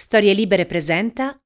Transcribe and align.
Storie 0.00 0.32
Libere 0.32 0.64
presenta 0.64 1.38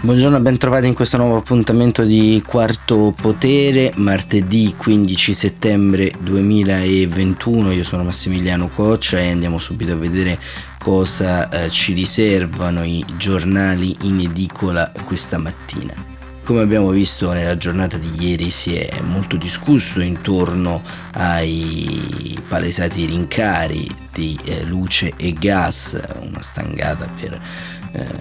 Buongiorno, 0.00 0.40
ben 0.40 0.56
trovati 0.56 0.86
in 0.86 0.94
questo 0.94 1.18
nuovo 1.18 1.36
appuntamento 1.36 2.04
di 2.04 2.42
Quarto 2.46 3.12
Potere, 3.14 3.92
martedì 3.96 4.74
15 4.74 5.34
settembre 5.34 6.10
2021. 6.18 7.72
Io 7.72 7.84
sono 7.84 8.02
Massimiliano 8.02 8.70
Coccia 8.70 9.18
e 9.18 9.30
andiamo 9.30 9.58
subito 9.58 9.92
a 9.92 9.96
vedere 9.96 10.38
cosa 10.78 11.50
eh, 11.50 11.68
ci 11.68 11.92
riservano 11.92 12.82
i 12.82 13.04
giornali 13.18 13.94
in 14.04 14.20
edicola 14.20 14.90
questa 15.04 15.36
mattina. 15.36 16.14
Come 16.46 16.60
abbiamo 16.60 16.90
visto 16.90 17.32
nella 17.32 17.56
giornata 17.56 17.98
di 17.98 18.24
ieri 18.24 18.50
si 18.50 18.76
è 18.76 19.00
molto 19.00 19.36
discusso 19.36 20.00
intorno 20.00 20.80
ai 21.14 22.38
palesati 22.46 23.04
rincari 23.04 23.90
di 24.12 24.38
eh, 24.44 24.62
luce 24.62 25.14
e 25.16 25.32
gas, 25.32 26.00
una 26.20 26.42
stangata 26.42 27.08
per 27.20 27.40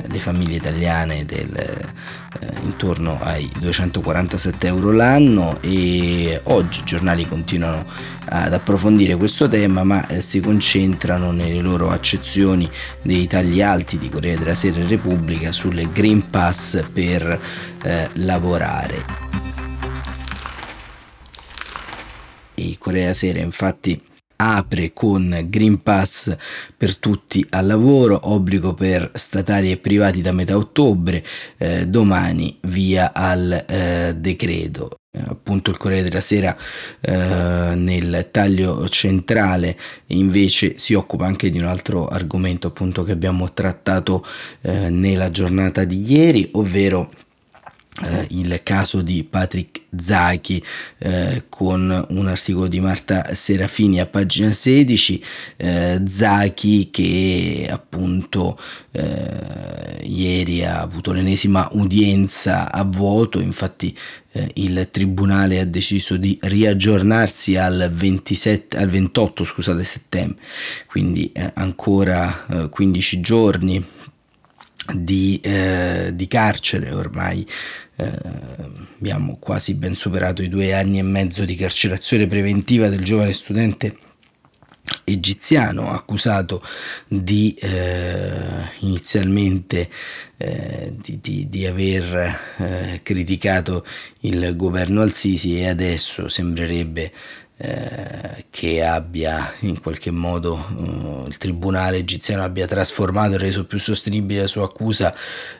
le 0.07 0.19
famiglie 0.19 0.55
italiane 0.57 1.25
del, 1.25 1.55
eh, 1.55 2.47
intorno 2.63 3.19
ai 3.21 3.49
247 3.59 4.67
euro 4.67 4.91
l'anno 4.91 5.57
e 5.61 6.39
oggi 6.43 6.81
i 6.81 6.83
giornali 6.85 7.27
continuano 7.27 7.85
ad 8.27 8.53
approfondire 8.53 9.15
questo 9.15 9.47
tema 9.47 9.83
ma 9.83 10.07
eh, 10.07 10.21
si 10.21 10.39
concentrano 10.39 11.31
nelle 11.31 11.61
loro 11.61 11.89
accezioni 11.89 12.69
dei 13.01 13.27
tagli 13.27 13.61
alti 13.61 13.97
di 13.97 14.09
Corea 14.09 14.37
della 14.37 14.55
Sera 14.55 14.79
e 14.79 14.87
Repubblica 14.87 15.51
sulle 15.51 15.91
Green 15.91 16.29
Pass 16.29 16.83
per 16.91 17.39
eh, 17.83 18.09
lavorare. 18.13 19.23
Il 22.55 22.77
Corea 22.77 23.13
Sera 23.13 23.39
infatti 23.39 24.01
apre 24.35 24.93
con 24.93 25.45
Green 25.49 25.81
Pass 25.81 26.35
per 26.75 26.97
tutti 26.97 27.45
al 27.49 27.67
lavoro, 27.67 28.19
obbligo 28.23 28.73
per 28.73 29.11
statali 29.13 29.71
e 29.71 29.77
privati 29.77 30.21
da 30.21 30.31
metà 30.31 30.57
ottobre, 30.57 31.23
eh, 31.57 31.87
domani 31.87 32.57
via 32.61 33.13
al 33.13 33.65
eh, 33.67 34.13
decreto. 34.17 34.97
Eh, 35.15 35.23
appunto 35.27 35.71
il 35.71 35.77
Corriere 35.77 36.03
della 36.03 36.19
Sera 36.19 36.55
eh, 36.99 37.73
nel 37.75 38.27
taglio 38.31 38.87
centrale 38.89 39.77
invece 40.07 40.77
si 40.77 40.93
occupa 40.93 41.25
anche 41.25 41.49
di 41.49 41.57
un 41.57 41.65
altro 41.65 42.07
argomento 42.07 42.67
appunto 42.67 43.03
che 43.03 43.13
abbiamo 43.13 43.53
trattato 43.53 44.25
eh, 44.61 44.89
nella 44.89 45.31
giornata 45.31 45.85
di 45.85 46.11
ieri, 46.11 46.49
ovvero 46.53 47.09
eh, 48.03 48.27
il 48.31 48.59
caso 48.61 49.01
di 49.01 49.23
Patrick 49.23 49.83
Zachi 49.95 50.61
eh, 50.97 51.43
con 51.47 52.05
un 52.09 52.27
articolo 52.27 52.67
di 52.67 52.81
Marta 52.81 53.33
Serafini 53.33 54.01
a 54.01 54.05
pagina 54.05 54.51
16 54.51 55.23
eh, 55.55 56.01
Zachi 56.05 56.89
che 56.91 57.69
appunto 57.71 58.59
eh, 58.91 60.01
ieri 60.03 60.65
ha 60.65 60.81
avuto 60.81 61.13
l'ennesima 61.13 61.69
udienza 61.71 62.69
a 62.69 62.83
vuoto. 62.83 63.39
Infatti 63.39 63.97
eh, 64.33 64.51
il 64.55 64.89
tribunale 64.91 65.61
ha 65.61 65.65
deciso 65.65 66.17
di 66.17 66.37
riaggiornarsi 66.41 67.55
al, 67.55 67.89
27, 67.93 68.75
al 68.77 68.89
28 68.89 69.45
scusate, 69.45 69.85
settembre. 69.85 70.43
Quindi 70.87 71.31
eh, 71.31 71.49
ancora 71.53 72.45
15 72.69 73.21
giorni 73.21 73.94
di, 74.93 75.41
di 76.13 76.27
carcere. 76.27 76.91
Ormai 76.91 77.47
eh, 77.97 78.11
abbiamo 78.97 79.37
quasi 79.39 79.73
ben 79.75 79.95
superato 79.95 80.41
i 80.41 80.49
due 80.49 80.73
anni 80.73 80.99
e 80.99 81.03
mezzo 81.03 81.45
di 81.45 81.55
carcerazione 81.55 82.27
preventiva 82.27 82.89
del 82.89 83.03
giovane 83.03 83.33
studente 83.33 83.97
egiziano 85.03 85.91
accusato 85.91 86.61
di 87.07 87.55
eh, 87.59 88.69
inizialmente 88.79 89.89
eh, 90.37 90.93
di, 90.95 91.19
di, 91.21 91.49
di, 91.49 91.65
aver 91.65 92.39
eh, 92.57 92.99
criticato 93.01 93.85
il 94.21 94.55
governo 94.55 95.01
al-Sisi 95.01 95.57
e 95.57 95.67
adesso 95.67 96.27
sembrerebbe 96.27 97.11
eh, 97.57 98.45
che 98.49 98.83
abbia 98.83 99.53
in 99.59 99.79
qualche 99.81 100.11
modo 100.11 100.53
uh, 100.55 101.25
il 101.27 101.37
tribunale 101.37 101.97
egiziano 101.97 102.43
abbia 102.43 102.67
trasformato 102.67 103.35
e 103.35 103.37
reso 103.37 103.65
più 103.65 103.79
sostenibile 103.79 104.41
la 104.41 104.47
sua 104.47 104.65
accusa 104.65 105.13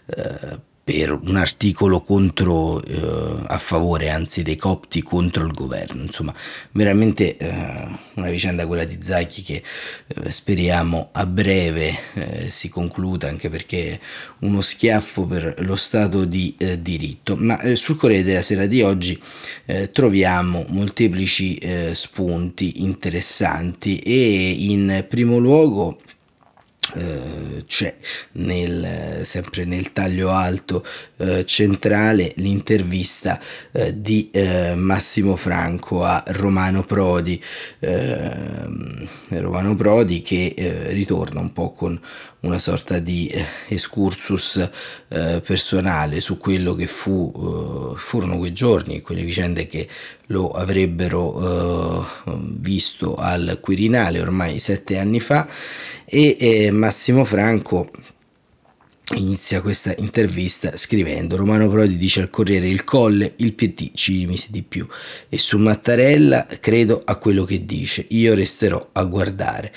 eh, 0.06 0.60
per 0.86 1.12
un 1.12 1.36
articolo 1.36 2.02
contro, 2.02 2.80
eh, 2.84 3.44
a 3.48 3.58
favore 3.58 4.12
anzi 4.12 4.44
dei 4.44 4.56
copti 4.56 5.02
contro 5.02 5.44
il 5.44 5.52
governo. 5.52 6.04
Insomma, 6.04 6.32
veramente 6.74 7.38
eh, 7.38 7.88
una 8.14 8.30
vicenda 8.30 8.68
quella 8.68 8.84
di 8.84 9.00
Zacchi 9.02 9.42
che 9.42 9.64
eh, 10.06 10.32
speriamo 10.32 11.10
a 11.12 11.26
breve 11.26 11.98
eh, 12.14 12.50
si 12.52 12.70
concluda 12.70 13.28
anche 13.28 13.50
perché 13.50 13.94
è 13.94 14.00
uno 14.42 14.62
schiaffo 14.62 15.26
per 15.26 15.56
lo 15.66 15.76
Stato 15.76 16.24
di 16.24 16.54
eh, 16.60 16.80
diritto. 16.80 17.36
Ma 17.36 17.60
eh, 17.62 17.76
sul 17.76 17.98
Corriere 17.98 18.24
della 18.24 18.44
Sera 18.44 18.68
di 18.68 18.84
oggi 18.84 19.20
troviamo 19.92 20.66
molteplici 20.70 21.60
spunti 21.94 22.84
interessanti 22.84 23.98
e 24.00 24.52
in 24.52 25.06
primo 25.10 25.40
luogo 25.40 25.98
eh, 26.94 27.64
c'è 27.66 27.96
nel, 28.34 29.22
sempre 29.24 29.66
nel 29.66 29.92
taglio 29.92 30.30
alto 30.30 30.86
eh, 31.18 31.46
centrale 31.46 32.34
l'intervista 32.38 33.40
eh, 33.72 34.00
di 34.00 34.30
eh, 34.32 34.76
Massimo 34.76 35.36
Franco 35.36 36.04
a 36.04 36.24
Romano 36.28 36.84
Prodi. 36.84 37.42
Ehm, 37.80 38.85
Romano 39.30 39.76
Prodi 39.76 40.22
che 40.22 40.54
eh, 40.56 40.92
ritorna 40.92 41.40
un 41.40 41.52
po' 41.54 41.72
con 41.72 42.00
una 42.42 42.60
sorta 42.60 43.00
di 43.00 43.32
excursus 43.70 44.70
personale 45.08 46.22
su 46.22 46.38
quello 46.38 46.76
che 46.76 46.86
fu, 46.86 47.96
furono 47.98 48.38
quei 48.38 48.54
giorni 48.54 49.02
quelle 49.02 49.24
vicende 49.24 49.68
che 49.68 49.88
lo 50.28 50.52
avrebbero 50.52 52.08
visto 52.60 53.16
al 53.16 53.58
Quirinale 53.60 54.22
ormai 54.22 54.60
sette 54.60 55.00
anni 55.00 55.20
fa. 55.20 55.48
E 56.06 56.38
eh, 56.40 56.72
Massimo 56.72 57.26
Franco 57.26 57.90
inizia 59.14 59.62
questa 59.62 59.94
intervista 59.98 60.76
scrivendo 60.76 61.36
Romano 61.36 61.70
Prodi 61.70 61.96
dice 61.96 62.22
al 62.22 62.32
Corriere 62.32 62.68
il 62.68 62.84
Colle, 62.84 63.34
il 63.38 63.54
PT 63.54 63.92
ci 63.94 64.18
rimise 64.18 64.48
di 64.50 64.64
più 64.64 64.88
e 65.30 65.38
su 65.38 65.60
Mattarella 65.60 66.48
credo 66.60 67.02
a 67.06 67.16
quello 67.18 67.44
che 67.46 67.66
dice, 67.66 68.06
io 68.10 68.34
resterò 68.34 68.90
a 68.94 69.04
guardare. 69.04 69.72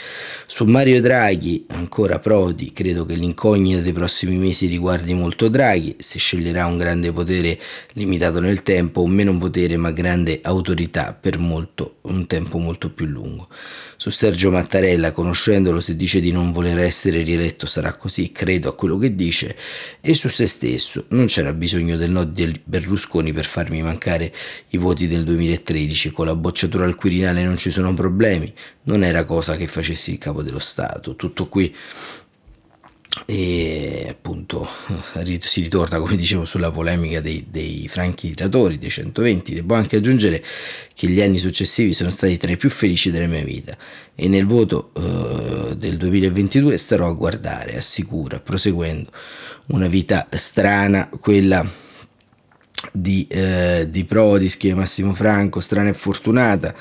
Su 0.46 0.64
Mario 0.64 1.00
Draghi, 1.02 1.66
ancora 1.68 2.18
Prodi, 2.18 2.72
credo 2.72 3.04
che 3.04 3.14
l'incognita 3.14 3.80
dei 3.80 3.92
prossimi 3.92 4.36
mesi 4.36 4.66
riguardi 4.66 5.12
molto 5.12 5.48
Draghi, 5.48 5.96
se 5.98 6.18
sceglierà 6.18 6.64
un 6.64 6.78
grande 6.78 7.12
potere 7.12 7.58
limitato 7.92 8.40
nel 8.40 8.62
tempo 8.62 9.02
o 9.02 9.06
meno 9.06 9.36
potere 9.36 9.76
ma 9.76 9.90
grande 9.90 10.40
autorità 10.42 11.12
per 11.12 11.38
molto, 11.38 11.96
un 12.08 12.26
tempo 12.26 12.58
molto 12.58 12.90
più 12.90 13.06
lungo. 13.06 13.48
Su 13.96 14.10
Sergio 14.10 14.50
Mattarella, 14.50 15.12
conoscendolo, 15.12 15.80
se 15.80 15.96
dice 15.96 16.20
di 16.20 16.30
non 16.30 16.52
voler 16.52 16.78
essere 16.78 17.22
rieletto 17.22 17.66
sarà 17.66 17.94
così, 17.94 18.32
credo 18.32 18.68
a 18.68 18.74
quello 18.74 18.98
che 18.98 19.14
dice, 19.14 19.56
e 20.00 20.14
su 20.14 20.28
se 20.28 20.46
stesso. 20.46 21.04
Non 21.08 21.26
c'era 21.26 21.52
bisogno 21.52 21.96
del 21.96 22.10
no 22.10 22.24
di 22.24 22.60
Berlusconi 22.64 23.32
per 23.32 23.44
farmi 23.44 23.82
mancare 23.82 24.32
i 24.70 24.76
voti 24.76 25.06
del 25.06 25.24
2013, 25.24 26.10
con 26.10 26.26
la 26.26 26.34
bocciatura 26.34 26.84
al 26.84 26.94
Quirinale 26.94 27.44
non 27.44 27.56
ci 27.56 27.70
sono 27.70 27.92
problemi, 27.94 28.52
non 28.84 29.04
era 29.04 29.24
cosa 29.24 29.56
che 29.56 29.66
facessi 29.66 30.12
il 30.12 30.18
capo 30.18 30.42
dello 30.42 30.58
Stato. 30.58 31.16
Tutto 31.16 31.46
qui 31.48 31.74
e 33.26 34.06
appunto 34.08 34.68
si 35.40 35.60
ritorna 35.62 35.98
come 35.98 36.16
dicevo 36.16 36.44
sulla 36.44 36.70
polemica 36.70 37.20
dei, 37.20 37.46
dei 37.48 37.86
franchi 37.88 38.34
tiratori 38.34 38.78
dei 38.78 38.90
120 38.90 39.54
devo 39.54 39.74
anche 39.74 39.96
aggiungere 39.96 40.44
che 40.94 41.08
gli 41.08 41.20
anni 41.20 41.38
successivi 41.38 41.92
sono 41.92 42.10
stati 42.10 42.36
tra 42.36 42.50
i 42.50 42.56
più 42.56 42.70
felici 42.70 43.10
della 43.10 43.26
mia 43.26 43.44
vita. 43.44 43.76
E 44.14 44.28
nel 44.28 44.46
voto 44.46 44.90
eh, 44.94 45.76
del 45.76 45.96
2022 45.96 46.76
starò 46.76 47.06
a 47.06 47.12
guardare 47.12 47.76
assicura 47.76 48.40
proseguendo 48.40 49.10
una 49.66 49.86
vita 49.86 50.26
strana 50.30 51.08
quella 51.08 51.64
di, 52.92 53.26
eh, 53.28 53.86
di 53.90 54.04
Prodi, 54.04 54.48
scrive 54.48 54.74
Massimo 54.74 55.12
Franco, 55.12 55.60
strana 55.60 55.90
e 55.90 55.94
fortunata, 55.94 56.74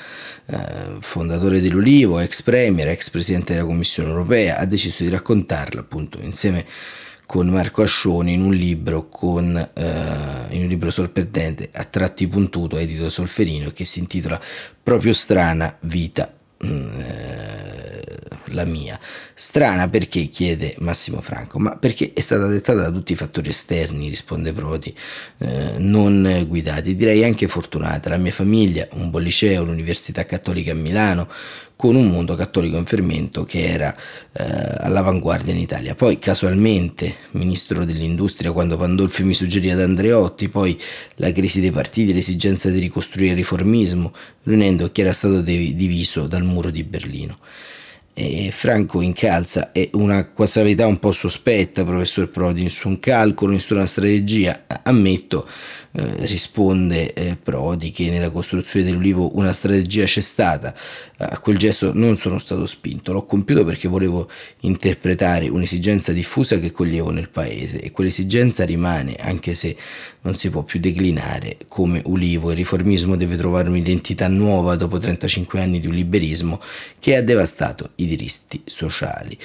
eh, 0.46 0.56
fondatore 1.00 1.60
dell'Ulivo, 1.60 2.18
ex 2.18 2.42
premier, 2.42 2.88
ex 2.88 3.10
presidente 3.10 3.54
della 3.54 3.66
Commissione 3.66 4.08
europea, 4.08 4.58
ha 4.58 4.64
deciso 4.64 5.02
di 5.02 5.10
raccontarla 5.10 5.80
appunto 5.80 6.18
insieme 6.20 6.64
con 7.26 7.46
Marco 7.48 7.82
Ascioni 7.82 8.32
in 8.32 8.42
un 8.42 8.54
libro, 8.54 9.08
con, 9.08 9.54
eh, 9.56 10.46
in 10.50 10.62
un 10.62 10.68
libro 10.68 10.90
sorprendente 10.90 11.68
a 11.72 11.84
tratti 11.84 12.26
puntuto 12.26 12.78
edito 12.78 13.02
da 13.02 13.10
Solferino 13.10 13.70
che 13.70 13.84
si 13.84 13.98
intitola 13.98 14.40
proprio 14.82 15.12
strana 15.12 15.76
vita 15.80 16.37
la 18.52 18.64
mia. 18.64 18.98
Strana 19.34 19.88
perché 19.88 20.26
chiede 20.26 20.74
Massimo 20.78 21.20
Franco, 21.20 21.58
ma 21.58 21.76
perché 21.76 22.12
è 22.12 22.20
stata 22.20 22.46
dettata 22.46 22.82
da 22.82 22.90
tutti 22.90 23.12
i 23.12 23.16
fattori 23.16 23.50
esterni, 23.50 24.08
risponde 24.08 24.52
Prodi, 24.52 24.94
eh, 25.38 25.74
non 25.78 26.44
guidati. 26.46 26.96
Direi 26.96 27.24
anche 27.24 27.48
fortunata. 27.48 28.08
La 28.08 28.16
mia 28.16 28.32
famiglia, 28.32 28.86
un 28.92 29.10
buon 29.10 29.22
liceo, 29.22 29.64
l'Università 29.64 30.24
Cattolica 30.26 30.72
a 30.72 30.74
Milano, 30.74 31.28
con 31.78 31.94
un 31.94 32.08
mondo 32.10 32.34
cattolico 32.34 32.76
in 32.76 32.86
fermento 32.86 33.44
che 33.44 33.62
era 33.62 33.94
eh, 34.32 34.44
all'avanguardia 34.78 35.52
in 35.52 35.60
Italia. 35.60 35.94
Poi 35.94 36.18
casualmente, 36.18 37.18
ministro 37.30 37.84
dell'industria, 37.84 38.50
quando 38.50 38.76
Pandolfi 38.76 39.22
mi 39.22 39.32
suggerì 39.32 39.70
ad 39.70 39.80
Andreotti, 39.80 40.48
poi 40.48 40.76
la 41.14 41.30
crisi 41.30 41.60
dei 41.60 41.70
partiti, 41.70 42.12
l'esigenza 42.12 42.68
di 42.68 42.80
ricostruire 42.80 43.30
il 43.30 43.36
riformismo, 43.36 44.12
riunendo 44.42 44.90
chi 44.90 45.02
era 45.02 45.12
stato 45.12 45.40
diviso 45.40 46.26
dal 46.26 46.42
muro 46.42 46.70
di 46.70 46.82
Berlino. 46.82 47.38
E 48.20 48.50
Franco 48.50 49.00
incalza 49.00 49.70
è 49.70 49.90
una 49.92 50.32
casualità 50.32 50.88
un 50.88 50.98
po' 50.98 51.12
sospetta, 51.12 51.84
professor 51.84 52.28
Prodi, 52.28 52.64
nessun 52.64 52.98
calcolo, 52.98 53.52
nessuna 53.52 53.86
strategia. 53.86 54.64
Ammetto 54.82 55.46
eh, 55.92 56.26
risponde 56.26 57.12
eh, 57.12 57.36
Prodi 57.40 57.92
che 57.92 58.10
nella 58.10 58.30
costruzione 58.30 58.86
dell'ulivo 58.86 59.36
una 59.36 59.52
strategia 59.52 60.04
c'è 60.04 60.20
stata, 60.20 60.74
a 61.16 61.38
quel 61.38 61.56
gesto 61.56 61.92
non 61.94 62.16
sono 62.16 62.38
stato 62.38 62.66
spinto, 62.66 63.12
l'ho 63.12 63.24
compiuto 63.24 63.64
perché 63.64 63.86
volevo 63.86 64.28
interpretare 64.60 65.48
un'esigenza 65.48 66.12
diffusa 66.12 66.58
che 66.58 66.72
coglievo 66.72 67.10
nel 67.10 67.28
paese. 67.28 67.80
E 67.80 67.92
quell'esigenza 67.92 68.64
rimane 68.64 69.14
anche 69.14 69.54
se 69.54 69.76
non 70.22 70.34
si 70.34 70.50
può 70.50 70.62
più 70.62 70.80
declinare 70.80 71.56
come 71.68 72.02
ulivo, 72.04 72.50
il 72.50 72.56
riformismo 72.56 73.14
deve 73.14 73.36
trovare 73.36 73.68
un'identità 73.68 74.26
nuova 74.26 74.74
dopo 74.74 74.98
35 74.98 75.60
anni 75.60 75.78
di 75.78 75.86
un 75.86 75.94
liberismo 75.94 76.60
che 76.98 77.16
ha 77.16 77.22
devastato 77.22 77.90
i 77.96 78.06
diritti 78.08 78.62
sociali. 78.64 79.38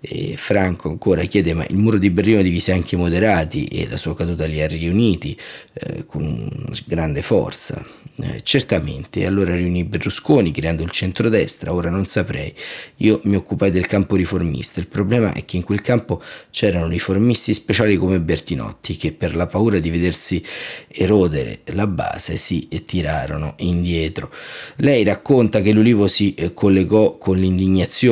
E 0.00 0.34
Franco 0.36 0.88
ancora 0.88 1.24
chiede 1.24 1.54
ma 1.54 1.64
il 1.68 1.76
muro 1.76 1.98
di 1.98 2.10
Berlino 2.10 2.42
divise 2.42 2.72
anche 2.72 2.94
i 2.94 2.98
moderati 2.98 3.66
e 3.66 3.88
la 3.88 3.96
sua 3.96 4.14
caduta 4.14 4.46
li 4.46 4.60
ha 4.62 4.66
riuniti, 4.66 5.36
eh, 5.72 6.06
con 6.06 6.48
grande 6.86 7.22
forza. 7.22 7.84
Eh, 8.22 8.40
certamente, 8.42 9.24
allora 9.24 9.54
riunì 9.54 9.84
Berlusconi 9.84 10.50
creando 10.50 10.82
il 10.82 10.90
centrodestra, 10.90 11.72
ora 11.72 11.88
non 11.88 12.06
saprei. 12.06 12.54
Io 12.96 13.20
mi 13.24 13.36
occupai 13.36 13.70
del 13.70 13.86
campo 13.86 14.16
riformista. 14.16 14.80
Il 14.80 14.88
problema 14.88 15.32
è 15.32 15.44
che 15.44 15.56
in 15.56 15.64
quel 15.64 15.80
campo 15.80 16.22
c'erano 16.50 16.88
riformisti 16.88 17.54
speciali 17.54 17.96
come 17.96 18.20
Bertinotti 18.20 18.96
che 18.96 19.12
per 19.12 19.34
la 19.34 19.46
paura 19.46 19.78
di 19.78 19.90
vedersi 19.90 20.44
erodere 20.88 21.60
la 21.66 21.86
base 21.86 22.36
si 22.36 22.68
tirarono 22.84 23.54
indietro. 23.58 24.30
Lei 24.76 25.02
racconta 25.04 25.62
che 25.62 25.72
l'Ulivo 25.72 26.06
si 26.06 26.34
eh, 26.34 26.52
collegò 26.52 27.16
con 27.16 27.38
l'indignazione 27.38 28.08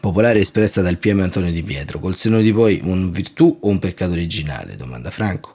popolare 0.00 0.40
espressa 0.40 0.80
dal 0.82 0.98
PM 0.98 1.20
Antonio 1.20 1.52
Di 1.52 1.62
Pietro, 1.62 1.98
col 1.98 2.16
seno 2.16 2.40
di 2.40 2.52
poi 2.52 2.80
un 2.82 3.10
virtù 3.10 3.58
o 3.60 3.68
un 3.68 3.78
peccato 3.78 4.12
originale? 4.12 4.76
Domanda 4.76 5.10
Franco 5.10 5.54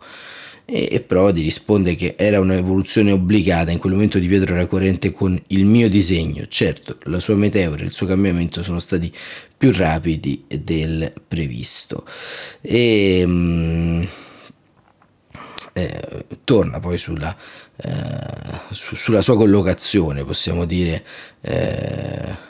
e 0.72 1.00
Prodi 1.00 1.42
risponde 1.42 1.96
che 1.96 2.14
era 2.16 2.40
un'evoluzione 2.40 3.12
obbligata, 3.12 3.72
in 3.72 3.80
quel 3.80 3.94
momento 3.94 4.20
Di 4.20 4.28
Pietro 4.28 4.54
era 4.54 4.68
coerente 4.68 5.12
con 5.12 5.42
il 5.48 5.66
mio 5.66 5.90
disegno, 5.90 6.46
certo 6.48 6.98
la 7.04 7.20
sua 7.20 7.36
meteora 7.36 7.82
e 7.82 7.86
il 7.86 7.92
suo 7.92 8.06
cambiamento 8.06 8.62
sono 8.62 8.80
stati 8.80 9.12
più 9.58 9.72
rapidi 9.72 10.46
del 10.48 11.12
previsto. 11.28 12.06
E, 12.62 13.24
um, 13.26 14.08
eh, 15.74 16.26
torna 16.44 16.80
poi 16.80 16.98
sulla, 16.98 17.36
eh, 17.76 17.92
su, 18.72 18.96
sulla, 18.96 19.22
sua 19.22 19.36
collocazione, 19.36 20.24
possiamo 20.24 20.66
dire, 20.66 21.04
eh, 21.42 22.48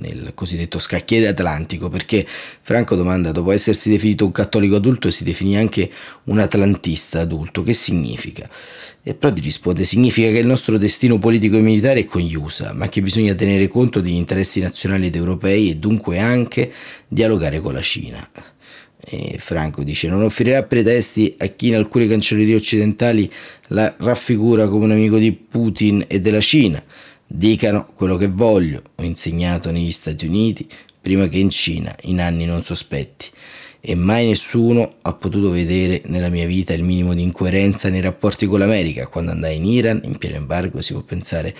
nel 0.00 0.32
cosiddetto 0.34 0.78
scacchiere 0.78 1.28
atlantico, 1.28 1.88
perché 1.88 2.26
Franco 2.62 2.96
domanda, 2.96 3.32
dopo 3.32 3.52
essersi 3.52 3.90
definito 3.90 4.24
un 4.24 4.32
cattolico 4.32 4.76
adulto, 4.76 5.10
si 5.10 5.24
definì 5.24 5.56
anche 5.56 5.90
un 6.24 6.38
atlantista 6.38 7.20
adulto, 7.20 7.62
che 7.62 7.72
significa? 7.72 8.48
E 9.02 9.14
Prodi 9.14 9.40
risponde, 9.40 9.84
significa 9.84 10.30
che 10.30 10.38
il 10.38 10.46
nostro 10.46 10.76
destino 10.76 11.18
politico 11.18 11.56
e 11.56 11.60
militare 11.60 12.00
è 12.00 12.04
con 12.04 12.20
gli 12.20 12.34
USA, 12.34 12.72
ma 12.72 12.88
che 12.88 13.00
bisogna 13.00 13.34
tenere 13.34 13.68
conto 13.68 14.00
degli 14.00 14.12
interessi 14.12 14.60
nazionali 14.60 15.06
ed 15.06 15.14
europei 15.14 15.70
e 15.70 15.76
dunque 15.76 16.18
anche 16.18 16.72
dialogare 17.06 17.60
con 17.60 17.74
la 17.74 17.80
Cina. 17.80 18.28
E 19.00 19.36
Franco 19.38 19.84
dice 19.84 20.08
non 20.08 20.22
offrirà 20.22 20.64
pretesti 20.64 21.36
a 21.38 21.46
chi 21.46 21.68
in 21.68 21.76
alcune 21.76 22.08
cancellerie 22.08 22.56
occidentali 22.56 23.30
la 23.68 23.94
raffigura 23.96 24.68
come 24.68 24.84
un 24.84 24.90
amico 24.90 25.16
di 25.16 25.32
Putin 25.32 26.04
e 26.08 26.20
della 26.20 26.40
Cina 26.40 26.82
Dicano 27.30 27.88
quello 27.94 28.16
che 28.16 28.28
voglio, 28.28 28.82
ho 28.94 29.02
insegnato 29.02 29.70
negli 29.70 29.92
Stati 29.92 30.26
Uniti, 30.26 30.66
prima 31.00 31.28
che 31.28 31.38
in 31.38 31.50
Cina, 31.50 31.94
in 32.04 32.22
anni 32.22 32.46
non 32.46 32.64
sospetti 32.64 33.26
e 33.80 33.94
mai 33.94 34.26
nessuno 34.26 34.96
ha 35.02 35.12
potuto 35.12 35.50
vedere 35.50 36.02
nella 36.06 36.28
mia 36.28 36.46
vita 36.46 36.72
il 36.72 36.82
minimo 36.82 37.14
di 37.14 37.22
incoerenza 37.22 37.88
nei 37.88 38.00
rapporti 38.00 38.46
con 38.46 38.58
l'America. 38.58 39.06
Quando 39.06 39.30
andai 39.30 39.56
in 39.56 39.64
Iran, 39.66 40.00
in 40.04 40.18
pieno 40.18 40.36
embargo, 40.36 40.82
si 40.82 40.92
può 40.92 41.02
pensare 41.02 41.54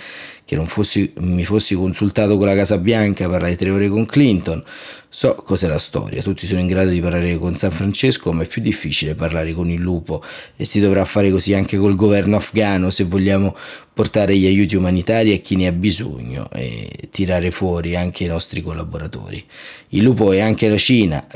che 0.49 0.55
non 0.55 0.65
fossi, 0.65 1.13
mi 1.19 1.45
fossi 1.45 1.75
consultato 1.75 2.35
con 2.35 2.47
la 2.47 2.55
Casa 2.55 2.79
Bianca, 2.79 3.29
parlai 3.29 3.55
tre 3.55 3.69
ore 3.69 3.87
con 3.87 4.07
Clinton. 4.07 4.63
So 5.07 5.35
cos'è 5.35 5.67
la 5.67 5.77
storia, 5.77 6.23
tutti 6.23 6.47
sono 6.47 6.59
in 6.59 6.65
grado 6.65 6.89
di 6.89 6.99
parlare 6.99 7.37
con 7.37 7.53
San 7.53 7.69
Francesco, 7.69 8.31
ma 8.31 8.41
è 8.41 8.47
più 8.47 8.59
difficile 8.59 9.13
parlare 9.13 9.53
con 9.53 9.69
il 9.69 9.79
lupo 9.79 10.23
e 10.55 10.65
si 10.65 10.79
dovrà 10.79 11.05
fare 11.05 11.29
così 11.29 11.53
anche 11.53 11.77
col 11.77 11.93
governo 11.93 12.37
afghano 12.37 12.89
se 12.89 13.03
vogliamo 13.03 13.55
portare 13.93 14.35
gli 14.35 14.47
aiuti 14.47 14.75
umanitari 14.75 15.33
a 15.33 15.37
chi 15.37 15.55
ne 15.55 15.67
ha 15.67 15.71
bisogno 15.71 16.49
e 16.51 16.89
tirare 17.11 17.51
fuori 17.51 17.95
anche 17.95 18.23
i 18.23 18.27
nostri 18.27 18.63
collaboratori. 18.63 19.45
Il 19.89 20.01
lupo 20.01 20.33
è 20.33 20.39
anche 20.39 20.67
la 20.67 20.77
Cina, 20.77 21.27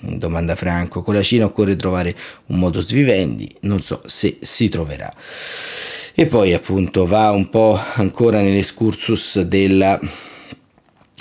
domanda 0.00 0.56
Franco, 0.56 1.02
con 1.02 1.14
la 1.14 1.22
Cina 1.22 1.44
occorre 1.44 1.76
trovare 1.76 2.16
un 2.46 2.58
modus 2.58 2.90
vivendi, 2.90 3.48
non 3.60 3.80
so 3.80 4.02
se 4.06 4.38
si 4.40 4.68
troverà. 4.68 5.14
E 6.18 6.24
poi 6.24 6.54
appunto 6.54 7.04
va 7.04 7.30
un 7.30 7.50
po' 7.50 7.78
ancora 7.96 8.40
nell'escursus 8.40 9.42
della 9.42 10.00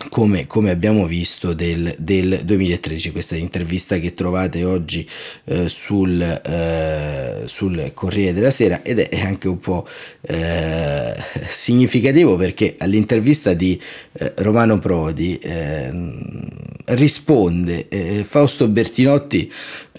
come, 0.08 0.48
come, 0.48 0.72
abbiamo 0.72 1.06
visto 1.06 1.52
del, 1.52 1.94
del, 1.98 2.40
2013, 2.46 3.12
questa 3.12 3.36
intervista 3.36 3.98
che 3.98 4.14
trovate 4.14 4.64
oggi 4.64 5.06
eh, 5.46 5.68
sul, 5.68 6.22
eh, 6.22 7.42
sul, 7.44 7.92
Corriere 7.94 8.34
della 8.34 8.52
Sera 8.52 8.84
ed 8.84 9.00
è 9.00 9.20
anche 9.20 9.50
un 9.50 9.60
po' 9.60 9.86
eh, 10.22 11.14
significativo 11.46 12.38
perché 12.38 12.75
all'intervista 12.78 13.52
di 13.52 13.78
eh, 14.14 14.32
Romano 14.38 14.80
Prodi 14.80 15.38
ehm, 15.42 16.48
risponde 16.86 17.90
eh, 17.90 18.24
Fausto 18.24 18.70
Bertinotti 18.70 19.52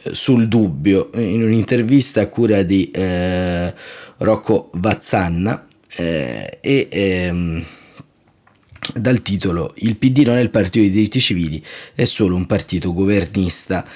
eh, 0.03 0.15
sul 0.15 0.49
dubbio 0.49 1.11
in 1.17 1.43
un'intervista 1.43 2.23
a 2.23 2.29
cura 2.29 2.62
di 2.62 2.91
Rocco 4.18 4.70
Vazzanna 4.75 5.66
e 5.96 6.58
ehm, 6.90 7.64
dal 8.94 9.23
titolo 9.23 9.73
Il 9.76 9.96
PD 9.96 10.25
non 10.25 10.37
è 10.37 10.40
il 10.40 10.50
partito 10.50 10.80
dei 10.80 10.90
diritti 10.90 11.20
civili, 11.20 11.64
è 11.94 12.04
solo 12.04 12.37
un 12.37 12.46
partito 12.46 12.92
governista. 12.92 13.87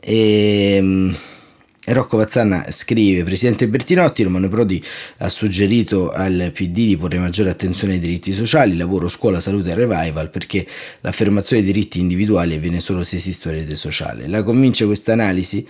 E, 0.00 0.74
ehm, 0.76 1.16
Rocco 1.86 2.16
Vazzanna 2.16 2.70
scrive: 2.70 3.24
Presidente 3.24 3.68
Bertinotti, 3.68 4.22
Romano 4.22 4.48
Prodi 4.48 4.82
ha 5.18 5.28
suggerito 5.28 6.12
al 6.12 6.50
PD 6.54 6.72
di 6.72 6.96
porre 6.96 7.18
maggiore 7.18 7.50
attenzione 7.50 7.94
ai 7.94 8.00
diritti 8.00 8.32
sociali, 8.32 8.76
lavoro, 8.76 9.08
scuola, 9.08 9.40
salute 9.40 9.70
e 9.70 9.74
revival 9.74 10.30
perché 10.30 10.66
l'affermazione 11.00 11.62
dei 11.62 11.72
diritti 11.72 12.00
individuali 12.00 12.54
avviene 12.54 12.80
solo 12.80 13.04
se 13.04 13.16
esiste 13.16 13.48
una 13.48 13.58
rete 13.58 13.76
sociale. 13.76 14.26
La 14.28 14.42
convince 14.42 14.86
questa 14.86 15.12
analisi? 15.12 15.66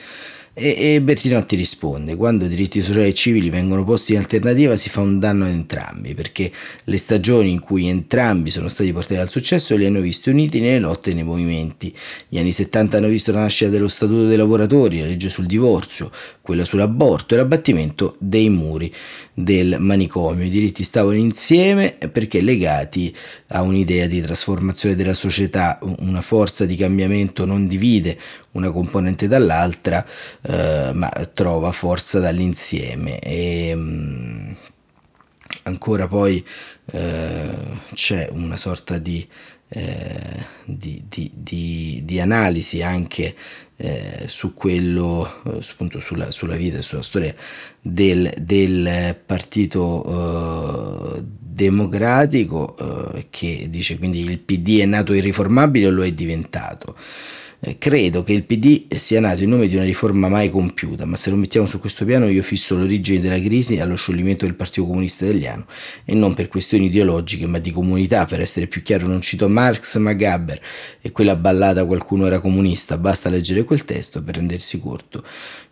E, 0.56 0.94
e 0.94 1.02
Bertinotti 1.02 1.56
risponde: 1.56 2.14
Quando 2.14 2.46
diritti 2.46 2.80
sociali 2.80 3.08
e 3.08 3.14
civili 3.14 3.50
vengono 3.50 3.82
posti 3.82 4.12
in 4.12 4.18
alternativa 4.18 4.76
si 4.76 4.88
fa 4.88 5.00
un 5.00 5.18
danno 5.18 5.46
ad 5.46 5.50
entrambi, 5.50 6.14
perché 6.14 6.52
le 6.84 6.96
stagioni 6.96 7.50
in 7.50 7.58
cui 7.58 7.88
entrambi 7.88 8.52
sono 8.52 8.68
stati 8.68 8.92
portati 8.92 9.20
al 9.20 9.28
successo 9.28 9.74
li 9.74 9.84
hanno 9.84 10.00
visti 10.00 10.30
uniti 10.30 10.60
nelle 10.60 10.78
lotte 10.78 11.10
e 11.10 11.14
nei 11.14 11.24
movimenti. 11.24 11.92
Gli 12.28 12.38
anni 12.38 12.52
70 12.52 12.98
hanno 12.98 13.08
visto 13.08 13.32
la 13.32 13.40
nascita 13.40 13.68
dello 13.68 13.88
Statuto 13.88 14.26
dei 14.26 14.36
lavoratori, 14.36 15.00
la 15.00 15.06
legge 15.06 15.28
sul 15.28 15.46
divorzio, 15.46 16.12
quella 16.40 16.64
sull'aborto 16.64 17.34
e 17.34 17.38
l'abbattimento 17.38 18.14
dei 18.20 18.48
muri 18.48 18.94
del 19.34 19.78
manicomio. 19.80 20.44
I 20.44 20.50
diritti 20.50 20.84
stavano 20.84 21.16
insieme 21.16 21.96
perché 22.12 22.40
legati 22.40 23.12
a 23.48 23.62
un'idea 23.62 24.06
di 24.06 24.20
trasformazione 24.20 24.94
della 24.94 25.14
società, 25.14 25.80
una 25.98 26.20
forza 26.20 26.64
di 26.64 26.76
cambiamento 26.76 27.44
non 27.44 27.66
divide 27.66 28.16
una 28.54 28.70
componente 28.70 29.28
dall'altra, 29.28 30.04
eh, 30.42 30.90
ma 30.94 31.08
trova 31.32 31.72
forza 31.72 32.18
dall'insieme. 32.20 33.18
E, 33.20 33.74
mh, 33.74 33.80
mm, 33.80 34.52
ancora 35.64 36.08
poi 36.08 36.44
eh, 36.92 37.56
c'è 37.94 38.28
una 38.30 38.56
sorta 38.56 38.98
di, 38.98 39.26
eh, 39.68 40.46
di, 40.64 41.02
di, 41.06 42.02
di, 42.04 42.20
analisi 42.20 42.82
anche 42.82 43.34
eh, 43.76 44.24
su 44.26 44.54
quello, 44.54 45.42
eh, 45.46 45.58
appunto 45.70 46.00
sulla, 46.00 46.30
sulla, 46.30 46.56
vita 46.56 46.78
e 46.78 46.82
sulla 46.82 47.02
storia 47.02 47.34
del, 47.80 48.32
del 48.38 49.16
Partito 49.24 51.16
eh, 51.16 51.24
Democratico 51.54 52.76
eh, 53.14 53.26
che 53.30 53.66
dice 53.70 53.96
quindi 53.96 54.20
il 54.20 54.40
PD 54.40 54.80
è 54.80 54.86
nato 54.86 55.14
irriformabile 55.14 55.86
o 55.86 55.90
lo 55.90 56.04
è 56.04 56.10
diventato. 56.10 56.96
Eh, 57.60 57.78
credo 57.78 58.24
che 58.24 58.32
il 58.32 58.42
PD 58.42 58.92
sia 58.94 59.20
nato 59.20 59.42
in 59.42 59.50
nome 59.50 59.68
di 59.68 59.76
una 59.76 59.84
riforma 59.84 60.28
mai 60.28 60.50
compiuta, 60.50 61.06
ma 61.06 61.16
se 61.16 61.30
lo 61.30 61.36
mettiamo 61.36 61.66
su 61.66 61.78
questo 61.78 62.04
piano 62.04 62.28
io 62.28 62.42
fisso 62.42 62.76
l'origine 62.76 63.20
della 63.20 63.40
crisi 63.40 63.78
allo 63.78 63.94
scioglimento 63.94 64.44
del 64.44 64.54
Partito 64.56 64.84
Comunista 64.84 65.24
Italiano 65.24 65.64
e 66.04 66.14
non 66.14 66.34
per 66.34 66.48
questioni 66.48 66.86
ideologiche 66.86 67.46
ma 67.46 67.58
di 67.58 67.70
comunità, 67.70 68.26
per 68.26 68.40
essere 68.40 68.66
più 68.66 68.82
chiaro 68.82 69.06
non 69.06 69.22
cito 69.22 69.48
Marx 69.48 69.96
ma 69.98 70.12
Gaber 70.12 70.60
e 71.00 71.12
quella 71.12 71.36
ballata 71.36 71.84
qualcuno 71.86 72.26
era 72.26 72.40
comunista, 72.40 72.98
basta 72.98 73.30
leggere 73.30 73.62
quel 73.62 73.84
testo 73.84 74.22
per 74.22 74.34
rendersi 74.34 74.80
conto 74.80 75.24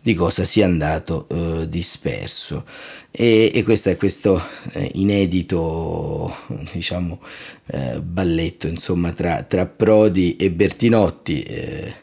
di 0.03 0.15
cosa 0.15 0.45
sia 0.45 0.65
andato 0.65 1.29
eh, 1.29 1.69
disperso. 1.69 2.65
E, 3.11 3.53
e, 3.55 3.63
questo 3.63 3.91
è 3.91 3.97
questo 3.97 4.43
eh, 4.73 4.91
inedito 4.95 6.35
diciamo 6.73 7.21
eh, 7.67 8.01
balletto 8.01 8.67
insomma 8.67 9.13
tra, 9.13 9.45
tra, 9.45 9.67
Prodi 9.67 10.37
e 10.37 10.51
Bertinotti 10.51 11.43
eh, 11.43 11.95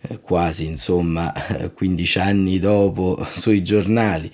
eh, 0.00 0.20
quasi 0.20 0.66
insomma 0.66 1.32
15 1.74 2.18
anni 2.18 2.58
dopo 2.58 3.26
sui 3.28 3.62
giornali 3.62 4.30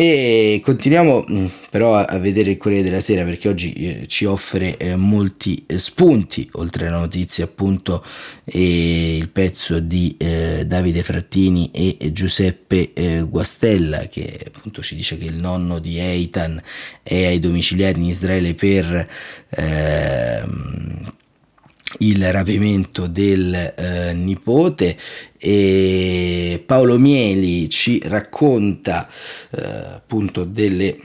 e 0.00 0.60
continuiamo 0.62 1.24
mm, 1.28 1.46
però 1.70 1.96
a 1.96 2.18
vedere 2.20 2.52
il 2.52 2.56
Corriere 2.56 2.84
della 2.84 3.00
Sera 3.00 3.24
perché 3.24 3.48
oggi 3.48 3.72
eh, 3.72 4.06
ci 4.06 4.26
offre 4.26 4.76
eh, 4.76 4.94
molti 4.94 5.64
eh, 5.66 5.80
spunti, 5.80 6.48
oltre 6.52 6.86
alla 6.86 6.98
notizia 6.98 7.42
appunto 7.42 8.04
e 8.44 9.16
il 9.16 9.28
pezzo 9.28 9.80
di 9.80 10.16
Davide 10.16 11.02
Frattini 11.02 11.70
e 11.72 12.12
Giuseppe 12.12 12.92
Guastella 13.28 14.06
che 14.06 14.38
appunto 14.54 14.82
ci 14.82 14.94
dice 14.94 15.18
che 15.18 15.24
il 15.24 15.34
nonno 15.34 15.80
di 15.80 15.98
Eitan 15.98 16.62
è 17.02 17.26
ai 17.26 17.40
domiciliari 17.40 17.98
in 17.98 18.06
Israele 18.06 18.54
per 18.54 19.08
ehm, 19.50 21.12
il 21.98 22.30
rapimento 22.32 23.06
del 23.06 23.54
eh, 23.54 24.12
nipote 24.12 24.96
e 25.38 26.62
Paolo 26.64 26.98
Mieli 26.98 27.68
ci 27.70 28.00
racconta 28.04 29.08
eh, 29.50 29.62
appunto 29.94 30.44
delle 30.44 30.98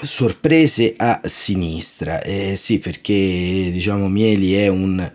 sorprese 0.00 0.94
a 0.96 1.20
sinistra. 1.24 2.22
Eh, 2.22 2.56
sì 2.56 2.78
perché 2.78 3.70
diciamo 3.72 4.08
Mieli 4.08 4.54
è 4.54 4.68
un 4.68 5.12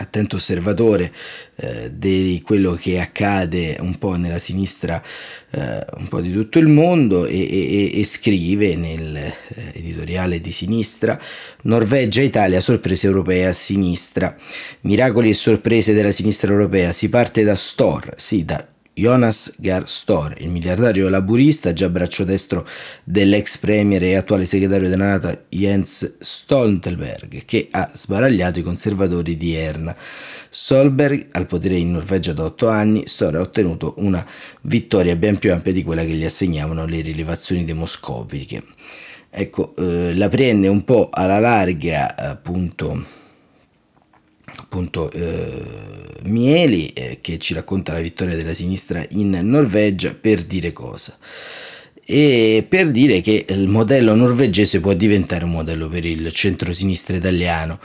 attento 0.00 0.36
osservatore 0.36 1.12
eh, 1.56 1.90
di 1.92 2.40
quello 2.44 2.74
che 2.74 3.00
accade 3.00 3.76
un 3.80 3.98
po' 3.98 4.14
nella 4.14 4.38
sinistra 4.38 5.02
eh, 5.50 5.84
un 5.96 6.08
po' 6.08 6.20
di 6.20 6.32
tutto 6.32 6.58
il 6.58 6.68
mondo 6.68 7.26
e, 7.26 7.38
e, 7.38 7.98
e 7.98 8.04
scrive 8.04 8.76
nell'editoriale 8.76 10.36
eh, 10.36 10.40
di 10.40 10.52
sinistra 10.52 11.18
Norvegia 11.62 12.22
Italia 12.22 12.60
sorprese 12.60 13.06
europee 13.06 13.46
a 13.46 13.52
sinistra. 13.52 14.36
Miracoli 14.82 15.30
e 15.30 15.34
sorprese 15.34 15.92
della 15.92 16.12
sinistra 16.12 16.52
europea. 16.52 16.92
Si 16.92 17.08
parte 17.08 17.42
da 17.42 17.54
Stor 17.54 18.12
sì 18.16 18.44
da 18.44 18.66
Jonas 18.98 19.54
Gahr 19.56 19.88
Stor, 19.88 20.34
il 20.38 20.48
miliardario 20.48 21.08
laburista, 21.08 21.72
già 21.72 21.88
braccio 21.88 22.24
destro 22.24 22.66
dell'ex 23.04 23.58
premier 23.58 24.02
e 24.02 24.16
attuale 24.16 24.44
segretario 24.44 24.88
della 24.88 25.06
NATO 25.06 25.44
Jens 25.50 26.16
Stoltenberg, 26.18 27.44
che 27.44 27.68
ha 27.70 27.88
sbaragliato 27.92 28.58
i 28.58 28.62
conservatori 28.62 29.36
di 29.36 29.54
Erna. 29.54 29.96
Solberg, 30.50 31.28
al 31.30 31.46
potere 31.46 31.76
in 31.76 31.92
Norvegia 31.92 32.32
da 32.32 32.44
otto 32.44 32.68
anni, 32.68 33.06
Stor 33.06 33.36
ha 33.36 33.40
ottenuto 33.40 33.94
una 33.98 34.26
vittoria 34.62 35.14
ben 35.14 35.38
più 35.38 35.52
ampia 35.52 35.72
di 35.72 35.84
quella 35.84 36.02
che 36.02 36.14
gli 36.14 36.24
assegnavano 36.24 36.84
le 36.84 37.00
rilevazioni 37.00 37.64
demoscopiche. 37.64 38.64
Ecco, 39.30 39.76
eh, 39.76 40.14
la 40.16 40.28
prende 40.28 40.66
un 40.66 40.82
po' 40.82 41.10
alla 41.12 41.38
larga, 41.38 42.16
appunto 42.16 43.17
appunto 44.68 45.10
eh, 45.10 46.20
Mieli 46.24 46.92
eh, 46.92 47.18
che 47.22 47.38
ci 47.38 47.54
racconta 47.54 47.94
la 47.94 48.00
vittoria 48.00 48.36
della 48.36 48.52
sinistra 48.52 49.02
in 49.10 49.30
Norvegia 49.42 50.14
per 50.14 50.44
dire 50.44 50.74
cosa? 50.74 51.16
E 52.04 52.64
per 52.68 52.90
dire 52.90 53.22
che 53.22 53.46
il 53.48 53.66
modello 53.66 54.14
norvegese 54.14 54.80
può 54.80 54.92
diventare 54.92 55.44
un 55.44 55.52
modello 55.52 55.88
per 55.88 56.04
il 56.04 56.30
centro-sinistra 56.32 57.16
italiano. 57.16 57.80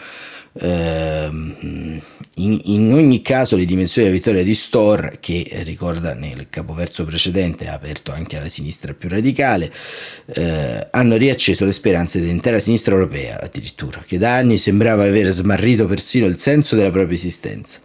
Ehm, 0.60 2.00
in, 2.36 2.60
in, 2.64 2.94
ogni 2.94 3.22
caso 3.22 3.56
le 3.56 3.66
dimensioni 3.66 4.08
della 4.08 4.20
vittoria 4.20 4.44
di 4.44 4.54
Storr, 4.54 5.20
che 5.20 5.50
ricorda 5.64 6.14
nel 6.14 6.48
capoverso 6.50 7.06
precedente 7.06 7.68
ha 7.68 7.74
aperto 7.74 8.12
anche 8.12 8.38
alla 8.38 8.50
sinistra 8.50 8.94
più 8.94 9.10
radicale, 9.10 9.72
eh, 10.26 10.88
hanno 10.92 11.16
riacceso 11.16 11.66
le 11.66 11.72
speranze 11.72 12.20
dell'intera 12.20 12.60
sinistra 12.60 12.94
europea 12.94 13.40
addirittura, 13.42 14.04
che 14.06 14.18
da 14.18 14.36
anni 14.36 14.58
sembrava 14.58 15.04
aver 15.04 15.32
smarrito 15.32 15.88
persino 15.88 16.26
il 16.26 16.38
senso 16.38 16.76
della 16.76 16.92
propria 16.92 17.18
esistenza. 17.18 17.80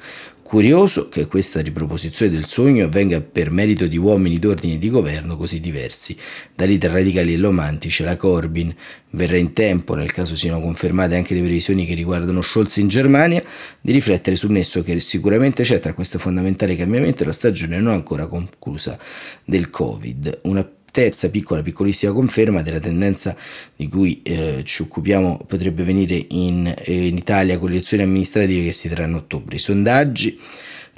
Curioso 0.49 1.11
che 1.11 1.27
questa 1.27 1.61
riproposizione 1.61 2.33
del 2.33 2.47
sogno 2.47 2.87
avvenga 2.87 3.21
per 3.21 3.51
merito 3.51 3.87
di 3.87 3.99
uomini 3.99 4.39
d'ordine 4.39 4.79
di 4.79 4.89
governo 4.89 5.37
così 5.37 5.61
diversi, 5.61 6.17
da 6.55 6.65
leader 6.65 6.91
radicali 6.91 7.35
e 7.35 7.39
romantici 7.39 8.03
la 8.03 8.17
Corbyn. 8.17 8.75
Verrà 9.11 9.37
in 9.37 9.53
tempo, 9.53 9.95
nel 9.95 10.11
caso 10.11 10.37
siano 10.37 10.63
confermate 10.63 11.17
anche 11.17 11.35
le 11.35 11.43
previsioni 11.43 11.85
che 11.85 11.93
riguardano 11.93 12.41
Scholz 12.41 12.79
in 12.79 12.89
Germania, 12.89 13.45
di 13.79 13.93
riflettere 13.93 14.37
sul 14.37 14.53
nesso 14.53 14.83
che 14.83 14.99
sicuramente 15.01 15.65
c'è 15.65 15.81
tra 15.81 15.93
questo 15.93 16.19
fondamentale 16.19 16.77
cambiamento 16.77 17.25
e 17.25 17.27
la 17.27 17.33
stagione 17.33 17.79
non 17.79 17.93
ancora 17.93 18.27
conclusa 18.27 18.99
del 19.45 19.69
Covid. 19.69 20.41
Una 20.45 20.67
terza 20.99 21.31
piccola 21.31 21.63
piccolissima 21.63 22.13
conferma 22.13 22.61
della 22.61 22.81
tendenza 22.81 23.37
di 23.77 23.87
cui 23.87 24.21
eh, 24.25 24.63
ci 24.65 24.83
occupiamo 24.83 25.45
potrebbe 25.47 25.85
venire 25.85 26.17
in, 26.31 26.75
in, 26.87 27.17
Italia 27.17 27.57
con 27.57 27.69
le 27.69 27.77
elezioni 27.77 28.03
amministrative 28.03 28.65
che 28.65 28.73
si 28.73 28.89
terranno 28.89 29.19
a 29.19 29.21
ottobre. 29.21 29.55
I 29.55 29.61
sondaggi 29.61 30.41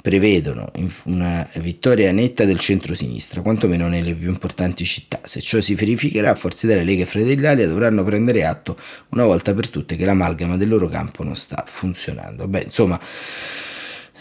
prevedono 0.01 0.71
una 1.03 1.47
vittoria 1.57 2.11
netta 2.11 2.45
del 2.45 2.57
centro-sinistra, 2.57 3.41
quantomeno 3.41 3.87
nelle 3.87 4.15
più 4.15 4.29
importanti 4.29 4.85
città. 4.85 5.19
Se 5.23 5.39
ciò 5.39 5.61
si 5.61 5.75
verificherà, 5.75 6.33
Forza 6.33 6.65
Italia, 6.65 6.83
Lega 6.83 7.03
e 7.03 7.05
Fratelli 7.05 7.35
d'Italia 7.35 7.67
dovranno 7.67 8.03
prendere 8.03 8.43
atto 8.43 8.75
una 9.09 9.25
volta 9.25 9.53
per 9.53 9.69
tutte 9.69 9.95
che 9.95 10.05
l'amalgama 10.05 10.57
del 10.57 10.69
loro 10.69 10.87
campo 10.87 11.23
non 11.23 11.35
sta 11.35 11.63
funzionando. 11.67 12.47
Beh, 12.47 12.63
insomma, 12.63 12.99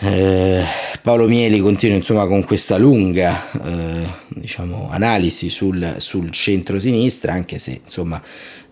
eh, 0.02 0.64
Paolo 1.02 1.28
Mieli 1.28 1.60
continua 1.60 1.96
insomma 1.96 2.26
con 2.26 2.42
questa 2.44 2.78
lunga 2.78 3.50
eh, 3.52 4.06
diciamo, 4.28 4.88
analisi 4.90 5.50
sul, 5.50 5.96
sul 5.98 6.30
centro-sinistra, 6.30 7.32
anche 7.34 7.58
se 7.58 7.82
insomma, 7.84 8.22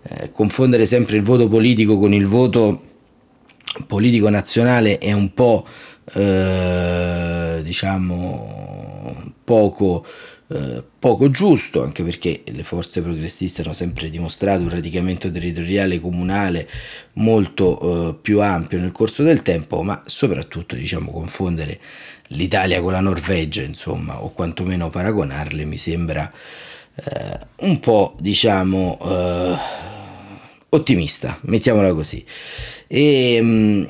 eh, 0.02 0.30
confondere 0.32 0.87
sempre 0.87 1.16
il 1.16 1.23
voto 1.23 1.49
politico 1.49 1.99
con 1.99 2.14
il 2.14 2.26
voto 2.26 2.82
politico 3.87 4.30
nazionale 4.30 4.97
è 4.99 5.12
un 5.12 5.35
po' 5.35 5.66
eh, 6.14 7.61
diciamo 7.62 9.35
poco 9.44 10.06
eh, 10.50 10.83
poco 10.99 11.31
giusto, 11.31 11.83
anche 11.83 12.02
perché 12.02 12.43
le 12.47 12.62
forze 12.62 13.02
progressiste 13.02 13.62
hanno 13.62 13.75
sempre 13.75 14.09
dimostrato 14.09 14.62
un 14.62 14.71
radicamento 14.71 15.31
territoriale 15.31 16.00
comunale 16.00 16.69
molto 17.14 18.09
eh, 18.09 18.14
più 18.14 18.40
ampio 18.40 18.78
nel 18.78 18.93
corso 18.93 19.23
del 19.23 19.43
tempo, 19.43 19.83
ma 19.83 20.02
soprattutto 20.07 20.75
diciamo 20.75 21.11
confondere 21.11 21.78
l'Italia 22.28 22.81
con 22.81 22.93
la 22.93 23.00
Norvegia, 23.00 23.62
insomma, 23.62 24.23
o 24.23 24.33
quantomeno 24.33 24.90
paragonarle 24.90 25.64
mi 25.64 25.76
sembra 25.76 26.33
eh, 26.95 27.38
un 27.57 27.78
po' 27.78 28.17
diciamo 28.19 28.99
eh, 29.02 29.57
ottimista, 30.71 31.38
mettiamola 31.43 31.93
così. 31.93 32.25
E 32.87 33.40
mh, 33.43 33.47
mm, 33.47 33.85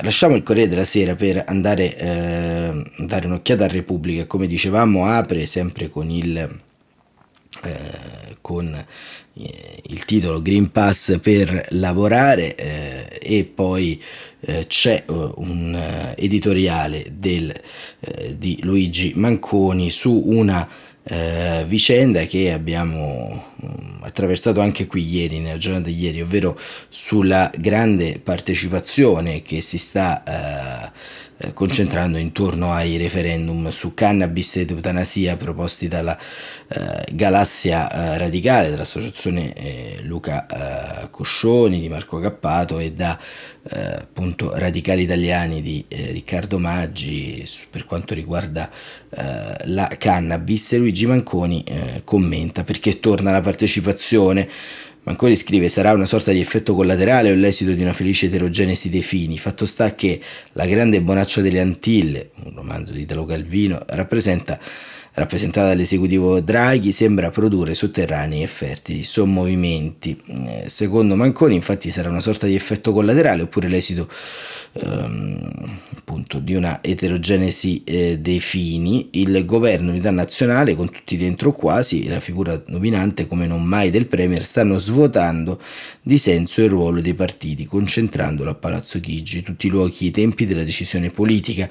lasciamo 0.00 0.34
il 0.34 0.42
Corriere 0.42 0.68
della 0.68 0.84
Sera 0.84 1.14
per 1.14 1.42
andare 1.46 1.96
eh, 1.96 2.84
dare 2.98 3.26
un'occhiata 3.26 3.64
a 3.64 3.68
Repubblica. 3.68 4.26
Come 4.26 4.46
dicevamo, 4.46 5.06
apre 5.06 5.46
sempre 5.46 5.88
con 5.88 6.10
il, 6.10 6.36
eh, 6.36 8.36
con 8.40 8.74
eh, 8.74 9.82
il 9.86 10.04
titolo 10.04 10.42
Green 10.42 10.70
Pass 10.70 11.18
per 11.20 11.66
lavorare 11.70 12.54
eh, 12.54 13.18
e 13.22 13.44
poi 13.44 14.02
eh, 14.40 14.66
c'è 14.66 15.04
eh, 15.06 15.32
un 15.36 16.12
editoriale 16.16 17.06
del, 17.12 17.54
di 18.36 18.58
Luigi 18.62 19.12
Manconi 19.14 19.90
su 19.90 20.22
una 20.26 20.68
eh, 21.10 21.64
vicenda 21.66 22.26
che 22.26 22.52
abbiamo 22.52 23.44
um, 23.60 23.98
attraversato 24.02 24.60
anche 24.60 24.86
qui 24.86 25.08
ieri, 25.08 25.38
nella 25.38 25.56
giornata 25.56 25.88
di 25.88 25.98
ieri, 25.98 26.20
ovvero 26.20 26.58
sulla 26.90 27.50
grande 27.56 28.20
partecipazione 28.22 29.40
che 29.42 29.62
si 29.62 29.78
sta 29.78 30.22
eh, 30.22 30.90
eh, 31.40 31.52
concentrando 31.52 32.18
intorno 32.18 32.72
ai 32.72 32.96
referendum 32.96 33.68
su 33.68 33.94
cannabis 33.94 34.56
ed 34.56 34.70
eutanasia 34.70 35.36
proposti 35.36 35.86
dalla 35.86 36.18
eh, 36.68 37.04
Galassia 37.12 37.88
eh, 37.88 38.18
Radicale, 38.18 38.70
dall'associazione 38.70 39.52
eh, 39.52 39.98
Luca 40.02 40.46
eh, 40.46 41.10
Coscioni 41.10 41.78
di 41.78 41.88
Marco 41.88 42.18
Cappato 42.18 42.80
e 42.80 42.92
da 42.92 43.18
appunto 43.70 44.56
Radicali 44.56 45.02
Italiani 45.02 45.60
di 45.60 45.84
Riccardo 45.90 46.58
Maggi 46.58 47.46
per 47.70 47.84
quanto 47.84 48.14
riguarda 48.14 48.70
la 49.64 49.94
cannabis. 49.98 50.74
Luigi 50.78 51.04
Manconi 51.04 51.62
commenta 52.02 52.64
perché 52.64 52.98
torna 52.98 53.30
la 53.30 53.42
partecipazione 53.42 54.48
Manconi 55.08 55.36
scrive 55.36 55.70
sarà 55.70 55.92
una 55.92 56.04
sorta 56.04 56.32
di 56.32 56.40
effetto 56.40 56.74
collaterale 56.74 57.30
o 57.30 57.34
l'esito 57.34 57.72
di 57.72 57.80
una 57.80 57.94
felice 57.94 58.26
eterogenesi 58.26 58.90
dei 58.90 59.00
fini. 59.00 59.38
Fatto 59.38 59.64
sta 59.64 59.94
che 59.94 60.20
La 60.52 60.66
grande 60.66 61.00
bonaccia 61.00 61.40
delle 61.40 61.60
Antille, 61.60 62.32
un 62.44 62.52
romanzo 62.54 62.92
di 62.92 63.00
Italo 63.00 63.24
Calvino, 63.24 63.80
rappresenta 63.86 64.60
rappresentata 65.14 65.68
dall'esecutivo 65.68 66.40
Draghi, 66.40 66.92
sembra 66.92 67.30
produrre 67.30 67.74
sotterranei 67.74 68.42
e 68.42 68.46
fertili 68.46 69.02
sommovimenti. 69.02 70.20
Eh, 70.26 70.64
secondo 70.66 71.16
Manconi, 71.16 71.54
infatti, 71.54 71.90
sarà 71.90 72.10
una 72.10 72.20
sorta 72.20 72.46
di 72.46 72.54
effetto 72.54 72.92
collaterale 72.92 73.42
oppure 73.42 73.68
l'esito 73.68 74.08
ehm, 74.72 75.78
appunto 75.96 76.38
di 76.38 76.54
una 76.54 76.82
eterogenesi 76.82 77.82
eh, 77.84 78.18
dei 78.18 78.40
fini. 78.40 79.08
Il 79.12 79.44
governo 79.44 79.90
unità 79.90 80.10
nazionale, 80.10 80.74
con 80.74 80.90
tutti 80.90 81.16
dentro 81.16 81.52
quasi, 81.52 82.06
la 82.06 82.20
figura 82.20 82.56
dominante 82.56 83.26
come 83.26 83.46
non 83.46 83.62
mai 83.62 83.90
del 83.90 84.06
Premier, 84.06 84.44
stanno 84.44 84.78
svuotando 84.78 85.60
di 86.02 86.18
senso 86.18 86.62
il 86.62 86.70
ruolo 86.70 87.00
dei 87.00 87.14
partiti, 87.14 87.64
concentrandolo 87.64 88.50
a 88.50 88.54
Palazzo 88.54 89.00
Chigi, 89.00 89.42
tutti 89.42 89.66
i 89.66 89.70
luoghi 89.70 90.04
e 90.04 90.08
i 90.08 90.10
tempi 90.10 90.46
della 90.46 90.64
decisione 90.64 91.10
politica. 91.10 91.68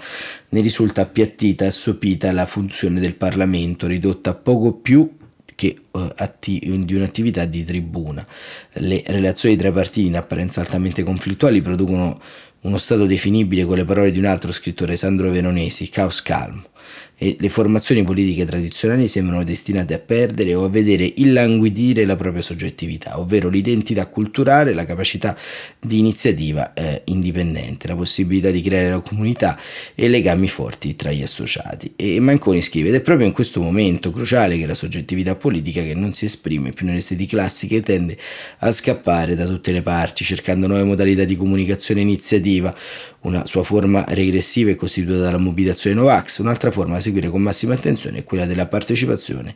Ne 0.50 0.62
risulta 0.62 1.02
appiattita 1.02 1.66
e 1.66 1.68
assopita 1.68 2.32
la 2.32 2.46
funzione 2.46 3.00
del 3.00 3.16
Parlamento 3.16 3.88
ridotta 3.88 4.32
a 4.32 4.36
poco 4.36 4.74
più 4.74 5.16
che 5.58 5.76
uh, 5.90 6.12
atti- 6.18 6.60
di 6.86 6.94
un'attività 6.94 7.46
di 7.46 7.66
tribuna. 7.66 8.24
Le 8.74 9.02
relazioni 9.08 9.56
tra 9.56 9.70
i 9.70 9.72
partiti 9.72 10.06
in 10.06 10.16
apparenza 10.16 10.62
altamente 10.62 11.02
conflittuali 11.02 11.64
producono 11.64 12.22
uno 12.62 12.78
stato 12.78 13.06
definibile 13.06 13.66
con 13.66 13.78
le 13.78 13.86
parole 13.86 14.12
di 14.12 14.20
un 14.20 14.26
altro 14.26 14.52
scrittore, 14.52 14.98
Sandro 14.98 15.30
Veronesi, 15.30 15.90
caos 15.90 16.22
calmo 16.22 16.64
e 17.20 17.36
le 17.40 17.50
formazioni 17.50 18.04
politiche 18.04 18.46
tradizionali 18.46 19.08
sembrano 19.08 19.44
destinate 19.44 19.96
a 19.96 19.98
perdere 19.98 20.54
o 20.54 20.66
a 20.66 20.70
vedere 20.70 21.12
illanguidire 21.16 22.06
la 22.06 22.16
propria 22.16 22.44
soggettività, 22.44 23.20
ovvero 23.20 23.50
l'identità 23.50 24.06
culturale, 24.06 24.74
la 24.74 24.86
capacità 24.86 25.36
di 25.80 25.98
iniziativa 25.98 26.74
eh, 26.74 27.02
indipendente, 27.06 27.88
la 27.88 27.96
possibilità 27.96 28.52
di 28.52 28.62
creare 28.62 28.92
la 28.92 29.00
comunità 29.00 29.60
e 29.96 30.08
legami 30.10 30.48
forti 30.48 30.96
tra 30.96 31.12
gli 31.12 31.24
associati. 31.24 31.94
E 31.96 32.20
Manconi 32.20 32.62
scrive 32.62 32.90
ed 32.90 32.96
è 32.96 33.02
proprio 33.02 33.26
in 33.26 33.34
questo 33.34 33.62
momento 33.62 34.12
cruciale 34.12 34.58
che 34.60 34.68
la 34.68 34.76
soggettività 34.76 35.36
politica 35.36 35.82
che 35.82 35.96
non 35.96 36.14
si 36.14 36.26
esprime 36.26 36.72
più 36.72 36.86
nelle 36.86 37.02
sedi 37.02 37.26
classiche 37.26 37.82
tende 37.82 38.16
a 38.60 38.72
scappare 38.72 39.36
da 39.36 39.48
tutte 39.48 39.72
le 39.72 39.82
parti, 39.82 40.24
cercando 40.24 40.68
nuove 40.68 40.84
modalità 40.84 41.24
di 41.24 41.36
comunicazione 41.36 42.02
iniziativa, 42.02 42.76
una 43.22 43.46
sua 43.46 43.64
forma 43.64 44.06
regressiva 44.10 44.72
è 44.72 44.76
costituita 44.76 45.20
dalla 45.20 45.38
mobilitazione 45.38 45.96
Novax, 45.96 46.40
un'altra 46.40 46.72
forma 46.78 46.96
da 46.96 47.02
seguire 47.02 47.30
con 47.30 47.42
massima 47.42 47.74
attenzione 47.74 48.20
è 48.20 48.24
quella 48.24 48.46
della 48.46 48.68
partecipazione 48.68 49.56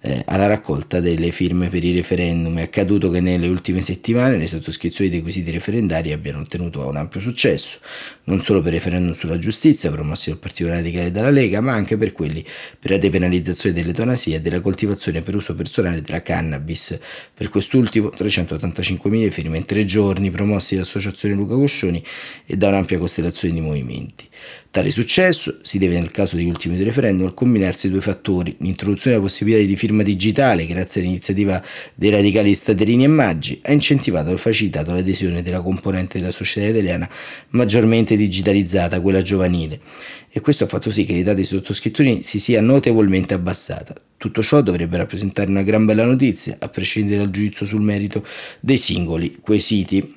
eh, 0.00 0.22
alla 0.26 0.46
raccolta 0.46 1.00
delle 1.00 1.32
firme 1.32 1.68
per 1.68 1.82
i 1.84 1.92
referendum. 1.92 2.58
È 2.58 2.62
accaduto 2.62 3.10
che 3.10 3.20
nelle 3.20 3.48
ultime 3.48 3.80
settimane 3.80 4.36
le 4.36 4.46
sottoscrizioni 4.46 5.10
dei 5.10 5.22
quesiti 5.22 5.50
referendari 5.50 6.12
abbiano 6.12 6.40
ottenuto 6.40 6.86
un 6.86 6.96
ampio 6.96 7.20
successo, 7.20 7.78
non 8.24 8.40
solo 8.40 8.60
per 8.60 8.72
referendum 8.72 9.12
sulla 9.14 9.38
giustizia 9.38 9.90
promossi 9.90 10.30
dal 10.30 10.38
Partito 10.38 10.68
Radicale 10.68 11.10
dalla 11.10 11.30
Lega, 11.30 11.60
ma 11.60 11.72
anche 11.72 11.96
per 11.96 12.12
quelli 12.12 12.44
per 12.78 12.92
la 12.92 12.98
depenalizzazione 12.98 13.74
dell'eutanasia 13.74 14.36
e 14.36 14.40
della 14.40 14.60
coltivazione 14.60 15.22
per 15.22 15.34
uso 15.34 15.54
personale 15.54 16.00
della 16.02 16.22
cannabis. 16.22 16.98
Per 17.34 17.48
quest'ultimo 17.48 18.08
385.000 18.08 19.30
firme 19.30 19.56
in 19.56 19.64
tre 19.64 19.84
giorni 19.84 20.30
promossi 20.30 20.74
dall'Associazione 20.74 21.34
Luca 21.34 21.54
Coscioni 21.54 22.02
e 22.46 22.56
da 22.56 22.68
un'ampia 22.68 22.98
costellazione 22.98 23.54
di 23.54 23.60
movimenti. 23.60 24.28
Tale 24.70 24.90
successo 24.90 25.60
si 25.62 25.78
deve 25.78 25.98
nel 25.98 26.10
caso 26.10 26.36
degli 26.36 26.46
ultimi 26.46 26.76
due 26.76 26.84
referendum 26.84 27.26
al 27.26 27.32
combinarsi 27.32 27.88
due 27.88 28.02
fattori, 28.02 28.54
l'introduzione 28.58 29.16
della 29.16 29.26
possibilità 29.26 29.64
di 29.64 29.76
firma 29.76 30.02
digitale 30.02 30.66
grazie 30.66 31.00
all'iniziativa 31.00 31.62
dei 31.94 32.10
radicali 32.10 32.52
Staterini 32.52 33.04
e 33.04 33.08
Maggi 33.08 33.58
ha 33.64 33.72
incentivato 33.72 34.30
e 34.30 34.36
facilitato 34.36 34.92
l'adesione 34.92 35.42
della 35.42 35.62
componente 35.62 36.18
della 36.18 36.32
società 36.32 36.66
italiana 36.66 37.08
maggiormente 37.50 38.14
digitalizzata, 38.14 39.00
quella 39.00 39.22
giovanile, 39.22 39.80
e 40.28 40.40
questo 40.40 40.64
ha 40.64 40.66
fatto 40.68 40.90
sì 40.90 41.06
che 41.06 41.14
l'età 41.14 41.32
dei 41.32 41.44
sottoscrittori 41.44 42.22
si 42.22 42.38
sia 42.38 42.60
notevolmente 42.60 43.32
abbassata. 43.32 43.94
Tutto 44.18 44.42
ciò 44.42 44.60
dovrebbe 44.60 44.98
rappresentare 44.98 45.48
una 45.48 45.62
gran 45.62 45.86
bella 45.86 46.04
notizia, 46.04 46.56
a 46.58 46.68
prescindere 46.68 47.22
dal 47.22 47.30
giudizio 47.30 47.64
sul 47.64 47.80
merito 47.80 48.22
dei 48.60 48.76
singoli 48.76 49.38
quesiti 49.40 50.14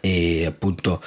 e 0.00 0.46
appunto 0.46 1.02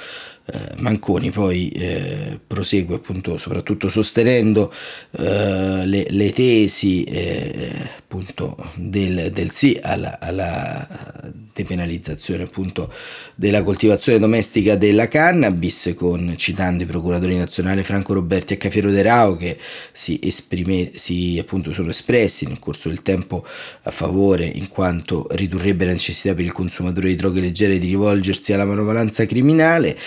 Manconi 0.76 1.30
poi 1.32 1.68
eh, 1.70 2.38
prosegue 2.46 2.96
appunto 2.96 3.36
soprattutto 3.36 3.88
sostenendo 3.88 4.72
eh, 5.18 5.84
le, 5.84 6.06
le, 6.08 6.32
tesi 6.32 7.02
eh, 7.02 7.72
appunto 7.98 8.56
del, 8.74 9.32
del, 9.32 9.50
sì 9.50 9.76
alla, 9.82 10.20
alla 10.20 11.32
depenalizzazione 11.52 12.44
appunto 12.44 12.92
della 13.34 13.64
coltivazione 13.64 14.20
domestica 14.20 14.76
della 14.76 15.08
cannabis 15.08 15.94
con 15.96 16.34
citando 16.36 16.84
i 16.84 16.86
procuratori 16.86 17.36
nazionali 17.36 17.82
Franco 17.82 18.12
Roberti 18.12 18.52
e 18.52 18.56
Cafiero 18.56 18.92
De 18.92 19.02
Rao 19.02 19.36
che 19.36 19.58
si, 19.90 20.20
esprime, 20.22 20.92
si 20.94 21.38
appunto 21.40 21.72
sono 21.72 21.90
espressi 21.90 22.46
nel 22.46 22.60
corso 22.60 22.88
del 22.88 23.02
tempo 23.02 23.44
a 23.82 23.90
favore 23.90 24.44
in 24.44 24.68
quanto 24.68 25.26
ridurrebbe 25.30 25.86
la 25.86 25.92
necessità 25.92 26.34
per 26.34 26.44
il 26.44 26.52
consumatore 26.52 27.08
di 27.08 27.16
droghe 27.16 27.40
leggere 27.40 27.80
di 27.80 27.88
rivolgersi 27.88 28.52
alla 28.52 28.64
manovalanza 28.64 29.26
criminale 29.26 29.98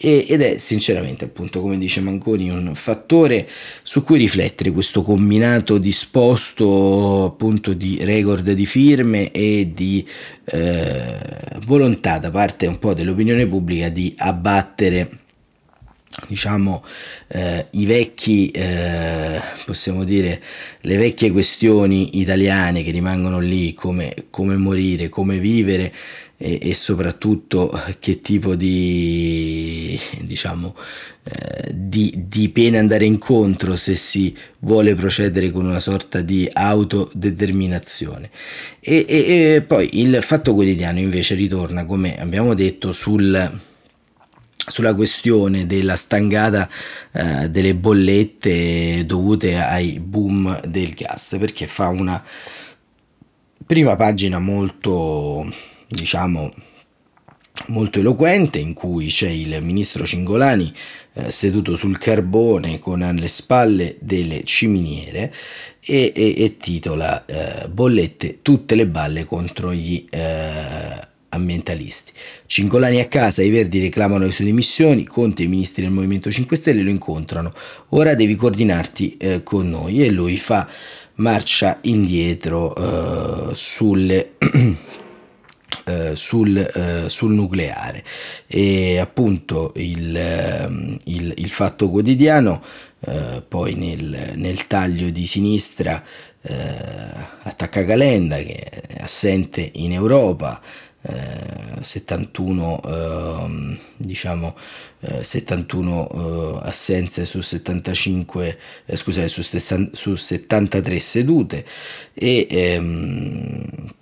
e, 0.00 0.26
ed 0.28 0.40
è 0.40 0.58
sinceramente 0.58 1.24
appunto 1.24 1.60
come 1.60 1.76
dice 1.76 2.00
Manconi 2.00 2.48
un 2.50 2.74
fattore 2.74 3.48
su 3.82 4.04
cui 4.04 4.18
riflettere 4.18 4.70
questo 4.70 5.02
combinato 5.02 5.78
disposto 5.78 7.24
appunto 7.24 7.72
di 7.72 7.98
record 8.02 8.52
di 8.52 8.66
firme 8.66 9.32
e 9.32 9.72
di 9.74 10.06
eh, 10.44 11.16
volontà 11.66 12.18
da 12.18 12.30
parte 12.30 12.66
un 12.66 12.78
po' 12.78 12.94
dell'opinione 12.94 13.46
pubblica 13.46 13.88
di 13.88 14.14
abbattere 14.16 15.18
diciamo 16.26 16.84
eh, 17.28 17.66
i 17.72 17.84
vecchi 17.84 18.50
eh, 18.50 19.40
possiamo 19.66 20.04
dire 20.04 20.40
le 20.80 20.96
vecchie 20.96 21.30
questioni 21.30 22.18
italiane 22.20 22.82
che 22.82 22.90
rimangono 22.90 23.38
lì 23.40 23.74
come, 23.74 24.14
come 24.30 24.56
morire 24.56 25.08
come 25.08 25.38
vivere 25.38 25.92
e, 26.40 26.60
e 26.62 26.74
soprattutto 26.74 27.78
che 27.98 28.20
tipo 28.20 28.54
di, 28.54 29.98
diciamo, 30.20 30.76
eh, 31.24 31.70
di, 31.74 32.14
di 32.28 32.48
pena 32.48 32.78
andare 32.78 33.04
incontro 33.04 33.74
se 33.74 33.96
si 33.96 34.34
vuole 34.60 34.94
procedere 34.94 35.50
con 35.50 35.66
una 35.66 35.80
sorta 35.80 36.20
di 36.20 36.48
autodeterminazione. 36.50 38.30
E, 38.80 39.04
e, 39.06 39.54
e 39.56 39.62
poi 39.62 40.00
il 40.00 40.22
fatto 40.22 40.54
quotidiano 40.54 41.00
invece 41.00 41.34
ritorna, 41.34 41.84
come 41.84 42.18
abbiamo 42.18 42.54
detto, 42.54 42.92
sul 42.92 43.60
sulla 44.70 44.94
questione 44.94 45.66
della 45.66 45.96
stangata 45.96 46.68
eh, 47.12 47.48
delle 47.48 47.74
bollette 47.74 49.06
dovute 49.06 49.56
ai 49.56 49.98
boom 49.98 50.60
del 50.66 50.92
gas 50.92 51.36
perché 51.40 51.66
fa 51.66 51.88
una 51.88 52.22
prima 53.64 53.96
pagina 53.96 54.38
molto 54.38 55.50
diciamo 55.88 56.50
molto 57.66 57.98
eloquente 57.98 58.58
in 58.58 58.72
cui 58.72 59.08
c'è 59.08 59.28
il 59.28 59.58
ministro 59.62 60.04
Cingolani 60.04 60.72
eh, 61.14 61.30
seduto 61.30 61.74
sul 61.74 61.98
carbone 61.98 62.78
con 62.78 63.02
alle 63.02 63.28
spalle 63.28 63.96
delle 64.00 64.44
ciminiere 64.44 65.34
e, 65.80 66.12
e, 66.14 66.34
e 66.36 66.56
titola 66.56 67.24
eh, 67.26 67.68
bollette 67.68 68.38
tutte 68.42 68.74
le 68.74 68.86
balle 68.86 69.24
contro 69.24 69.72
gli 69.72 70.04
eh, 70.08 71.06
ambientalisti. 71.30 72.12
Cingolani 72.46 73.00
a 73.00 73.06
casa, 73.06 73.42
i 73.42 73.50
Verdi 73.50 73.80
reclamano 73.80 74.24
le 74.24 74.30
sue 74.30 74.44
dimissioni, 74.44 75.04
Conte 75.04 75.42
e 75.42 75.44
i 75.46 75.48
ministri 75.48 75.82
del 75.82 75.92
Movimento 75.92 76.30
5 76.30 76.56
Stelle 76.56 76.82
lo 76.82 76.90
incontrano, 76.90 77.52
ora 77.88 78.14
devi 78.14 78.34
coordinarti 78.34 79.16
eh, 79.16 79.42
con 79.42 79.68
noi 79.68 80.04
e 80.04 80.10
lui 80.10 80.36
fa 80.36 80.68
marcia 81.16 81.78
indietro 81.82 82.74
eh, 83.50 83.54
sulle 83.54 84.32
eh, 85.88 86.16
sul, 86.16 86.56
eh, 86.58 87.08
sul, 87.08 87.32
nucleare. 87.32 88.04
E 88.46 88.98
appunto 88.98 89.72
il, 89.76 90.14
ehm, 90.14 90.98
il, 91.04 91.32
il 91.36 91.48
fatto 91.48 91.88
quotidiano 91.88 92.62
eh, 93.00 93.42
poi 93.46 93.74
nel, 93.74 94.32
nel, 94.34 94.66
taglio 94.66 95.08
di 95.10 95.26
sinistra 95.26 96.02
eh, 96.42 96.56
attacca 97.42 97.84
Calenda 97.84 98.36
che 98.36 98.56
è 98.56 99.02
assente 99.02 99.70
in 99.74 99.92
Europa 99.92 100.60
eh, 101.00 101.80
71 101.80 102.80
eh, 102.84 103.78
diciamo 103.96 104.56
eh, 105.00 105.22
71 105.22 106.08
eh, 106.10 106.68
assenze 106.68 107.24
su 107.24 107.40
75 107.40 108.58
eh, 108.84 108.96
scusate 108.96 109.28
su, 109.28 109.42
su 109.92 110.16
73 110.16 110.98
sedute 110.98 111.64
e 112.12 112.46
ehm, 112.50 113.94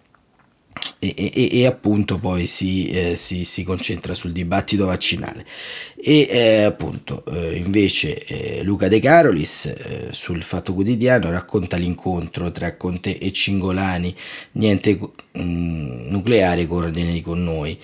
e, 0.99 1.15
e, 1.17 1.49
e, 1.53 1.67
appunto 1.67 2.19
poi 2.19 2.47
si, 2.47 2.89
eh, 2.89 3.17
si, 3.17 3.45
si, 3.45 3.65
concentra 3.65 4.15
sul 4.15 4.33
dibattito 4.33 4.87
vaccinale. 4.87 5.45
E 5.97 6.27
eh, 6.31 6.63
appunto 6.63 7.25
eh, 7.27 7.57
invece 7.57 8.25
eh, 8.25 8.63
Luca 8.63 8.89
De 8.89 9.01
Carolis 9.01 9.67
eh, 9.67 10.09
sul 10.11 10.43
Fatto 10.43 10.75
Quotidiano 10.75 11.31
racconta 11.31 11.77
l'incontro 11.77 12.51
tra 12.53 12.77
Conte 12.77 13.19
e 13.19 13.33
Cingolani, 13.33 14.15
niente 14.53 14.99
mh, 14.99 15.43
mm, 15.43 16.09
nucleare 16.09 16.67
coordinati 16.67 17.21
con 17.23 17.43
noi. 17.43 17.79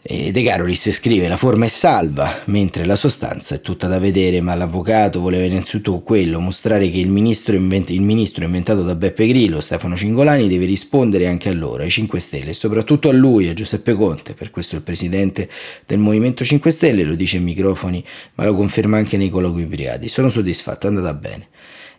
De 0.00 0.42
Carolis 0.44 0.92
scrive 0.92 1.26
la 1.26 1.36
forma 1.36 1.64
è 1.64 1.68
salva, 1.68 2.42
mentre 2.44 2.86
la 2.86 2.94
sostanza 2.94 3.56
è 3.56 3.60
tutta 3.60 3.88
da 3.88 3.98
vedere, 3.98 4.40
ma 4.40 4.54
l'avvocato 4.54 5.20
voleva 5.20 5.44
innanzitutto 5.44 5.98
quello, 5.98 6.38
mostrare 6.38 6.88
che 6.88 6.98
il 6.98 7.10
ministro, 7.10 7.56
invent- 7.56 7.90
il 7.90 8.00
ministro 8.00 8.44
inventato 8.44 8.84
da 8.84 8.94
Beppe 8.94 9.26
Grillo, 9.26 9.60
Stefano 9.60 9.96
Cingolani, 9.96 10.46
deve 10.46 10.66
rispondere 10.66 11.26
anche 11.26 11.48
a 11.48 11.52
loro, 11.52 11.82
ai 11.82 11.90
5 11.90 12.20
Stelle, 12.20 12.50
e 12.50 12.54
soprattutto 12.54 13.08
a 13.08 13.12
lui, 13.12 13.48
a 13.48 13.54
Giuseppe 13.54 13.94
Conte, 13.94 14.34
per 14.34 14.50
questo 14.50 14.76
il 14.76 14.82
presidente 14.82 15.48
del 15.84 15.98
Movimento 15.98 16.44
5 16.44 16.70
Stelle 16.70 17.02
lo 17.02 17.16
dice 17.16 17.38
ai 17.38 17.42
microfoni, 17.42 18.02
ma 18.36 18.44
lo 18.44 18.54
conferma 18.54 18.96
anche 18.96 19.16
nei 19.16 19.28
colloqui 19.28 19.66
privati. 19.66 20.08
Sono 20.08 20.30
soddisfatto, 20.30 20.86
è 20.86 20.90
andata 20.90 21.12
bene. 21.12 21.48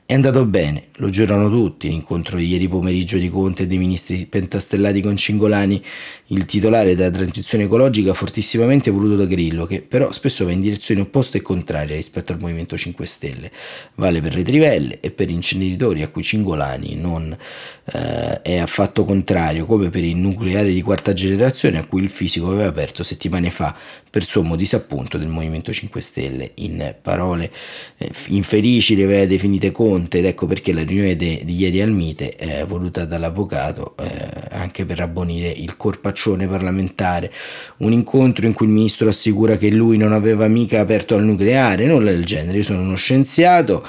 È 0.09 0.15
andato 0.15 0.43
bene, 0.43 0.85
lo 0.95 1.11
giurano 1.11 1.51
tutti, 1.51 1.87
l'incontro 1.87 2.37
di 2.37 2.47
ieri 2.47 2.67
pomeriggio 2.67 3.19
di 3.19 3.29
Conte 3.29 3.61
e 3.61 3.67
dei 3.67 3.77
ministri 3.77 4.25
pentastellati 4.25 5.01
con 5.01 5.15
Cingolani, 5.15 5.85
il 6.29 6.45
titolare 6.45 6.95
della 6.95 7.11
transizione 7.11 7.65
ecologica 7.65 8.15
fortissimamente 8.15 8.89
voluto 8.89 9.15
da 9.15 9.25
Grillo, 9.25 9.67
che 9.67 9.83
però 9.83 10.11
spesso 10.11 10.45
va 10.45 10.51
in 10.51 10.61
direzione 10.61 11.01
opposta 11.01 11.37
e 11.37 11.43
contraria 11.43 11.95
rispetto 11.95 12.31
al 12.31 12.39
Movimento 12.39 12.75
5 12.75 13.05
Stelle. 13.05 13.51
Vale 13.97 14.19
per 14.19 14.33
le 14.33 14.41
trivelle 14.41 14.99
e 14.99 15.11
per 15.11 15.29
inceneritori 15.29 16.01
a 16.01 16.07
cui 16.07 16.23
Cingolani 16.23 16.95
non 16.95 17.37
eh, 17.93 18.41
è 18.41 18.57
affatto 18.57 19.05
contrario, 19.05 19.67
come 19.67 19.91
per 19.91 20.03
il 20.03 20.15
nucleare 20.15 20.73
di 20.73 20.81
quarta 20.81 21.13
generazione 21.13 21.77
a 21.77 21.85
cui 21.85 22.01
il 22.01 22.09
fisico 22.09 22.47
aveva 22.47 22.65
aperto 22.65 23.03
settimane 23.03 23.51
fa 23.51 23.77
per 24.09 24.23
sommo 24.23 24.55
disappunto 24.55 25.17
del 25.17 25.27
Movimento 25.27 25.71
5 25.71 26.01
Stelle. 26.01 26.51
In 26.55 26.95
parole 27.01 27.51
eh, 27.97 28.09
infelici 28.27 28.95
le 28.95 29.03
aveva 29.03 29.25
definite 29.25 29.71
Conte 29.71 30.19
ed 30.19 30.25
ecco 30.25 30.47
perché 30.47 30.73
la 30.73 30.83
riunione 30.83 31.15
de, 31.15 31.41
di 31.43 31.55
ieri 31.55 31.81
al 31.81 31.91
Mite 31.91 32.35
è 32.35 32.65
voluta 32.65 33.05
dall'avvocato 33.05 33.95
eh, 33.97 34.07
anche 34.51 34.85
per 34.85 34.99
abbonire 34.99 35.49
il 35.49 35.75
corpaccione 35.77 36.47
parlamentare. 36.47 37.31
Un 37.77 37.91
incontro 37.91 38.45
in 38.45 38.53
cui 38.53 38.65
il 38.65 38.73
ministro 38.73 39.09
assicura 39.09 39.57
che 39.57 39.69
lui 39.69 39.97
non 39.97 40.13
aveva 40.13 40.47
mica 40.47 40.79
aperto 40.79 41.15
al 41.15 41.23
nucleare, 41.23 41.85
nulla 41.85 42.11
del 42.11 42.25
genere. 42.25 42.57
Io 42.57 42.63
sono 42.63 42.81
uno 42.81 42.95
scienziato 42.95 43.85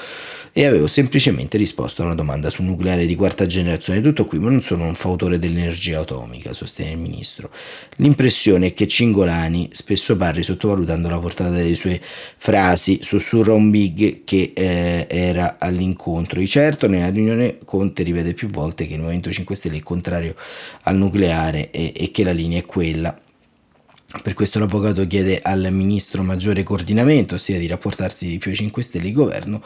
e 0.53 0.65
avevo 0.65 0.87
semplicemente 0.87 1.57
risposto 1.57 2.01
a 2.01 2.05
una 2.05 2.15
domanda 2.15 2.49
sul 2.49 2.65
nucleare 2.65 3.05
di 3.05 3.15
quarta 3.15 3.45
generazione. 3.45 4.01
Tutto 4.01 4.25
qui, 4.25 4.39
ma 4.39 4.49
non 4.49 4.61
sono 4.61 4.85
un 4.85 4.95
fautore 4.95 5.39
dell'energia 5.39 6.01
atomica, 6.01 6.53
sostiene 6.53 6.91
il 6.91 6.97
ministro. 6.97 7.49
L'impressione 7.97 8.67
è 8.67 8.73
che 8.73 8.87
Cingolani 8.87 9.69
spesso 9.71 10.17
parli 10.17 10.43
sottovalutando 10.43 11.09
la 11.09 11.19
portata 11.19 11.51
delle 11.51 11.75
sue 11.75 12.01
frasi, 12.01 12.99
sussurra 13.01 13.53
un 13.53 13.69
big 13.69 14.23
che 14.25 14.51
eh, 14.53 15.07
era 15.09 15.57
all'incontro. 15.57 16.39
Di 16.39 16.47
certo, 16.47 16.87
nella 16.87 17.09
riunione 17.09 17.59
Conte 17.63 18.03
ripete 18.03 18.33
più 18.33 18.49
volte 18.49 18.87
che 18.87 18.95
il 18.95 18.99
Movimento 18.99 19.31
5 19.31 19.55
Stelle 19.55 19.77
è 19.77 19.83
contrario 19.83 20.35
al 20.83 20.97
nucleare 20.97 21.71
e, 21.71 21.93
e 21.95 22.11
che 22.11 22.23
la 22.23 22.31
linea 22.31 22.59
è 22.59 22.65
quella 22.65 23.17
per 24.23 24.33
questo 24.33 24.59
l'avvocato 24.59 25.07
chiede 25.07 25.39
al 25.41 25.69
ministro 25.71 26.21
maggiore 26.21 26.63
coordinamento, 26.63 27.35
ossia 27.35 27.57
di 27.57 27.65
rapportarsi 27.65 28.27
di 28.27 28.37
più 28.39 28.51
ai 28.51 28.57
5 28.57 28.83
Stelle 28.83 29.05
di 29.05 29.13
governo, 29.13 29.63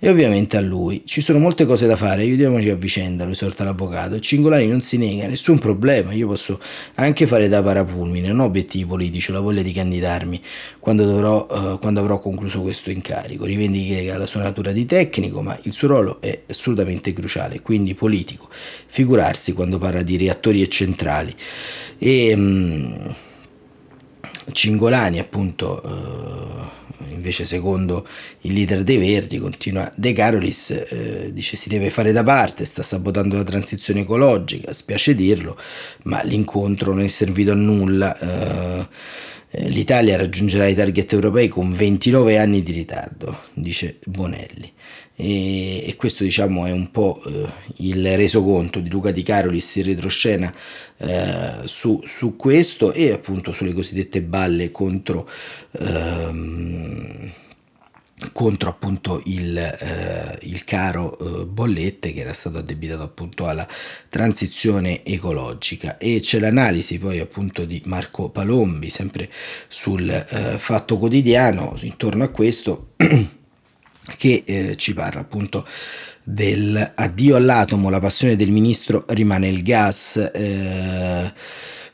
e 0.00 0.08
ovviamente 0.08 0.56
a 0.56 0.60
lui. 0.60 1.02
Ci 1.04 1.20
sono 1.20 1.38
molte 1.38 1.64
cose 1.64 1.86
da 1.86 1.94
fare, 1.94 2.22
aiutiamoci 2.22 2.70
a 2.70 2.74
vicenda, 2.74 3.24
lo 3.24 3.30
esorta 3.30 3.62
l'avvocato. 3.62 4.18
Cingolani 4.18 4.66
non 4.66 4.80
si 4.80 4.98
nega, 4.98 5.28
nessun 5.28 5.60
problema, 5.60 6.12
io 6.12 6.26
posso 6.26 6.60
anche 6.94 7.28
fare 7.28 7.46
da 7.46 7.62
parapulmine, 7.62 8.28
non 8.28 8.40
ho 8.40 8.44
obiettivi 8.44 8.84
politici, 8.84 9.30
ho 9.30 9.34
la 9.34 9.40
voglia 9.40 9.62
di 9.62 9.72
candidarmi 9.72 10.42
quando, 10.80 11.04
dovrò, 11.04 11.46
uh, 11.48 11.78
quando 11.78 12.00
avrò 12.00 12.18
concluso 12.18 12.62
questo 12.62 12.90
incarico. 12.90 13.44
Rivendica 13.44 14.18
la 14.18 14.26
sua 14.26 14.42
natura 14.42 14.72
di 14.72 14.86
tecnico, 14.86 15.40
ma 15.40 15.56
il 15.62 15.72
suo 15.72 15.88
ruolo 15.88 16.20
è 16.20 16.40
assolutamente 16.48 17.12
cruciale, 17.12 17.62
quindi 17.62 17.94
politico. 17.94 18.48
Figurarsi 18.86 19.52
quando 19.52 19.78
parla 19.78 20.02
di 20.02 20.16
reattori 20.16 20.62
e 20.62 20.68
centrali. 20.68 21.34
E... 21.98 22.32
Um, 22.34 23.14
Cingolani, 24.52 25.18
appunto, 25.18 25.82
eh, 25.82 27.12
invece 27.12 27.46
secondo 27.46 28.06
il 28.42 28.52
leader 28.52 28.82
dei 28.82 28.98
Verdi, 28.98 29.38
continua 29.38 29.90
De 29.94 30.12
Carolis, 30.12 30.70
eh, 30.70 31.30
dice 31.32 31.56
si 31.56 31.68
deve 31.68 31.90
fare 31.90 32.12
da 32.12 32.22
parte, 32.22 32.64
sta 32.64 32.82
sabotando 32.82 33.36
la 33.36 33.44
transizione 33.44 34.00
ecologica, 34.00 34.72
spiace 34.72 35.14
dirlo, 35.14 35.56
ma 36.04 36.22
l'incontro 36.22 36.92
non 36.92 37.04
è 37.04 37.08
servito 37.08 37.52
a 37.52 37.56
nulla. 37.56 38.18
Eh, 38.18 38.86
eh 39.50 39.68
L'Italia 39.68 40.16
raggiungerà 40.16 40.66
i 40.66 40.74
target 40.74 41.12
europei 41.12 41.48
con 41.48 41.72
29 41.72 42.38
anni 42.38 42.62
di 42.62 42.72
ritardo, 42.72 43.38
dice 43.54 43.98
Bonelli 44.04 44.72
e, 45.16 45.88
e 45.88 45.96
questo 45.96 46.24
diciamo 46.24 46.66
è 46.66 46.72
un 46.72 46.90
po' 46.90 47.22
eh, 47.24 47.48
il 47.76 48.16
resoconto 48.16 48.80
di 48.80 48.90
Luca 48.90 49.10
Di 49.12 49.22
Carolis 49.22 49.76
in 49.76 49.84
retroscena 49.84 50.52
eh, 50.96 51.60
su, 51.64 52.00
su, 52.04 52.36
questo 52.36 52.92
e 52.92 53.12
appunto 53.12 53.52
sulle 53.52 53.72
cosiddette 53.72 54.22
balle 54.22 54.70
contro 54.70 55.28
ehm, 55.72 57.32
contro 58.32 58.70
appunto 58.70 59.22
il, 59.26 59.56
eh, 59.56 60.38
il 60.42 60.64
caro 60.64 61.18
eh, 61.18 61.46
bollette 61.46 62.12
che 62.12 62.20
era 62.20 62.32
stato 62.32 62.58
addebitato 62.58 63.02
appunto 63.02 63.46
alla 63.46 63.66
transizione 64.08 65.04
ecologica. 65.04 65.98
E 65.98 66.20
c'è 66.20 66.38
l'analisi 66.38 66.98
poi 66.98 67.18
appunto 67.18 67.64
di 67.64 67.82
Marco 67.86 68.30
Palombi 68.30 68.88
sempre 68.88 69.30
sul 69.68 70.08
eh, 70.08 70.58
fatto 70.58 70.98
quotidiano. 70.98 71.76
Intorno 71.80 72.24
a 72.24 72.28
questo 72.28 72.92
che 74.16 74.42
eh, 74.46 74.76
ci 74.76 74.94
parla 74.94 75.20
appunto 75.20 75.66
del 76.22 76.92
addio 76.94 77.36
all'atomo, 77.36 77.90
la 77.90 78.00
passione 78.00 78.36
del 78.36 78.50
ministro 78.50 79.04
rimane 79.08 79.48
il 79.48 79.62
gas. 79.62 80.16
Eh, 80.32 81.32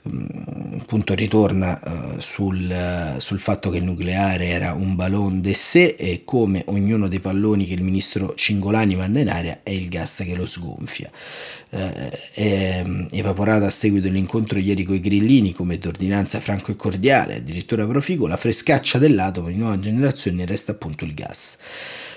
appunto 0.02 1.14
ritorna 1.14 1.78
uh, 1.82 2.20
sul, 2.20 3.16
sul, 3.18 3.38
fatto 3.38 3.68
che 3.70 3.78
il 3.78 3.84
nucleare 3.84 4.46
era 4.46 4.72
un 4.72 4.94
ballon 4.94 5.40
de 5.40 5.52
sé 5.52 5.94
e 5.98 6.22
come 6.24 6.62
ognuno 6.66 7.06
dei 7.06 7.20
palloni 7.20 7.66
che 7.66 7.74
il 7.74 7.82
ministro 7.82 8.34
Cingolani 8.34 8.96
manda 8.96 9.20
in 9.20 9.28
aria 9.28 9.60
è 9.62 9.70
il 9.70 9.88
gas 9.88 10.22
che 10.24 10.34
lo 10.34 10.46
sgonfia. 10.46 11.10
Uh, 11.70 12.10
è 12.32 12.82
evaporata 13.10 13.66
a 13.66 13.70
seguito 13.70 14.06
dell'incontro 14.06 14.58
ieri 14.58 14.84
con 14.84 14.96
i 14.96 15.00
grillini 15.00 15.52
come 15.52 15.78
d'ordinanza 15.78 16.40
franco 16.40 16.70
e 16.70 16.76
cordiale, 16.76 17.36
addirittura 17.36 17.86
proficuo, 17.86 18.26
la 18.26 18.36
frescaccia 18.36 18.98
dell'atomo 18.98 19.48
di 19.48 19.56
nuova 19.56 19.78
generazione 19.78 20.46
resta 20.46 20.72
appunto 20.72 21.04
il 21.04 21.14
gas 21.14 21.58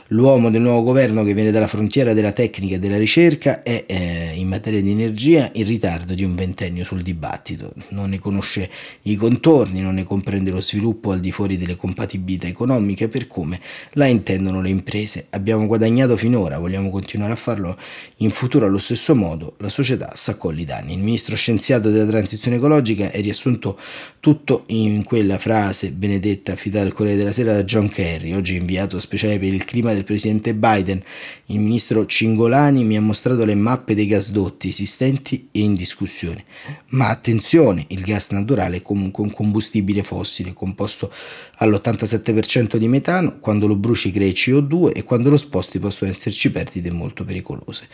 l'uomo 0.08 0.50
del 0.50 0.62
nuovo 0.62 0.84
governo 0.84 1.24
che 1.24 1.34
viene 1.34 1.52
dalla 1.52 1.68
frontiera 1.68 2.14
della 2.14 2.32
tecnica 2.32 2.76
e 2.76 2.80
della 2.80 2.98
ricerca 2.98 3.64
è 3.64 3.86
eh, 3.88 4.34
in 4.36 4.48
materia 4.48 4.82
di 4.82 4.92
energia 4.92 5.50
in 5.54 5.66
ritardo 5.66 6.14
di 6.14 6.24
un 6.24 6.36
ventennio 6.36 6.84
sul 6.84 7.02
dibattito, 7.02 7.74
non 7.90 8.10
ne 8.10 8.20
conosce 8.20 8.70
i 9.04 9.16
contorni, 9.16 9.82
non 9.82 9.96
ne 9.96 10.04
comprende 10.04 10.52
lo 10.52 10.62
sviluppo 10.62 11.12
al 11.12 11.20
di 11.20 11.32
fuori 11.32 11.58
delle 11.58 11.76
compatibilità 11.76 12.48
economiche 12.48 13.08
per 13.08 13.28
come 13.28 13.60
la 13.94 14.06
intendono 14.06 14.62
le 14.62 14.70
imprese. 14.70 15.28
Abbiamo 15.30 15.66
guadagnato 15.66 16.18
finora, 16.18 16.60
vogliamo 16.60 16.90
continuare 16.90 17.34
a 17.34 17.38
farlo 17.38 17.78
in 18.18 18.30
futuro 18.30 18.66
allo 18.66 18.78
stesso 18.78 19.16
modo, 19.16 19.56
la 19.60 19.70
società 19.70 20.12
s'accoglie 20.16 20.62
i 20.62 20.66
danni. 20.66 20.94
Il 20.94 21.04
ministro 21.04 21.36
scienziato 21.36 21.90
della 21.90 22.06
transizione 22.06 22.58
ecologica 22.58 23.10
è 23.10 23.22
riassunto 23.22 23.80
tutto 24.20 24.64
in 24.68 25.04
quella 25.04 25.38
frase 25.38 25.92
benedetta 25.92 26.54
affidata 26.54 26.86
al 26.86 26.94
Corriere 26.94 27.18
della 27.18 27.32
Sera 27.32 27.54
da 27.54 27.64
John 27.64 27.90
Kerry, 27.90 28.34
oggi 28.34 28.56
inviato 28.56 29.00
speciale 29.00 29.40
per 29.40 29.54
il 29.54 29.66
clima 29.66 29.93
del 29.94 30.04
presidente 30.04 30.54
Biden, 30.54 31.02
il 31.48 31.60
ministro 31.60 32.06
Cingolani 32.06 32.84
mi 32.84 32.98
ha 32.98 33.02
mostrato 33.02 33.46
le 33.46 33.56
mappe 33.56 33.96
dei 33.96 34.08
gasdotti 34.08 34.70
esistenti 34.70 35.50
e 35.52 35.60
in 35.60 35.76
discussione. 35.76 36.44
Ma 36.90 37.10
attenzione, 37.10 37.86
il 37.90 38.02
gas 38.02 38.30
naturale 38.32 38.78
è 38.78 38.82
comunque 38.82 39.24
un 39.24 39.32
combustibile 39.32 40.04
fossile 40.04 40.54
composto 40.54 41.12
all'87% 41.58 42.78
di 42.78 42.88
metano, 42.88 43.40
quando 43.40 43.68
lo 43.68 43.76
bruci 43.76 44.12
crea 44.12 44.30
CO2 44.30 44.92
e 44.94 45.04
quando 45.04 45.30
lo 45.30 45.38
sposti 45.38 45.80
possono 45.80 46.12
esserci 46.12 46.52
perdite 46.52 46.92
molto 46.92 47.24
pericolose. 47.26 47.88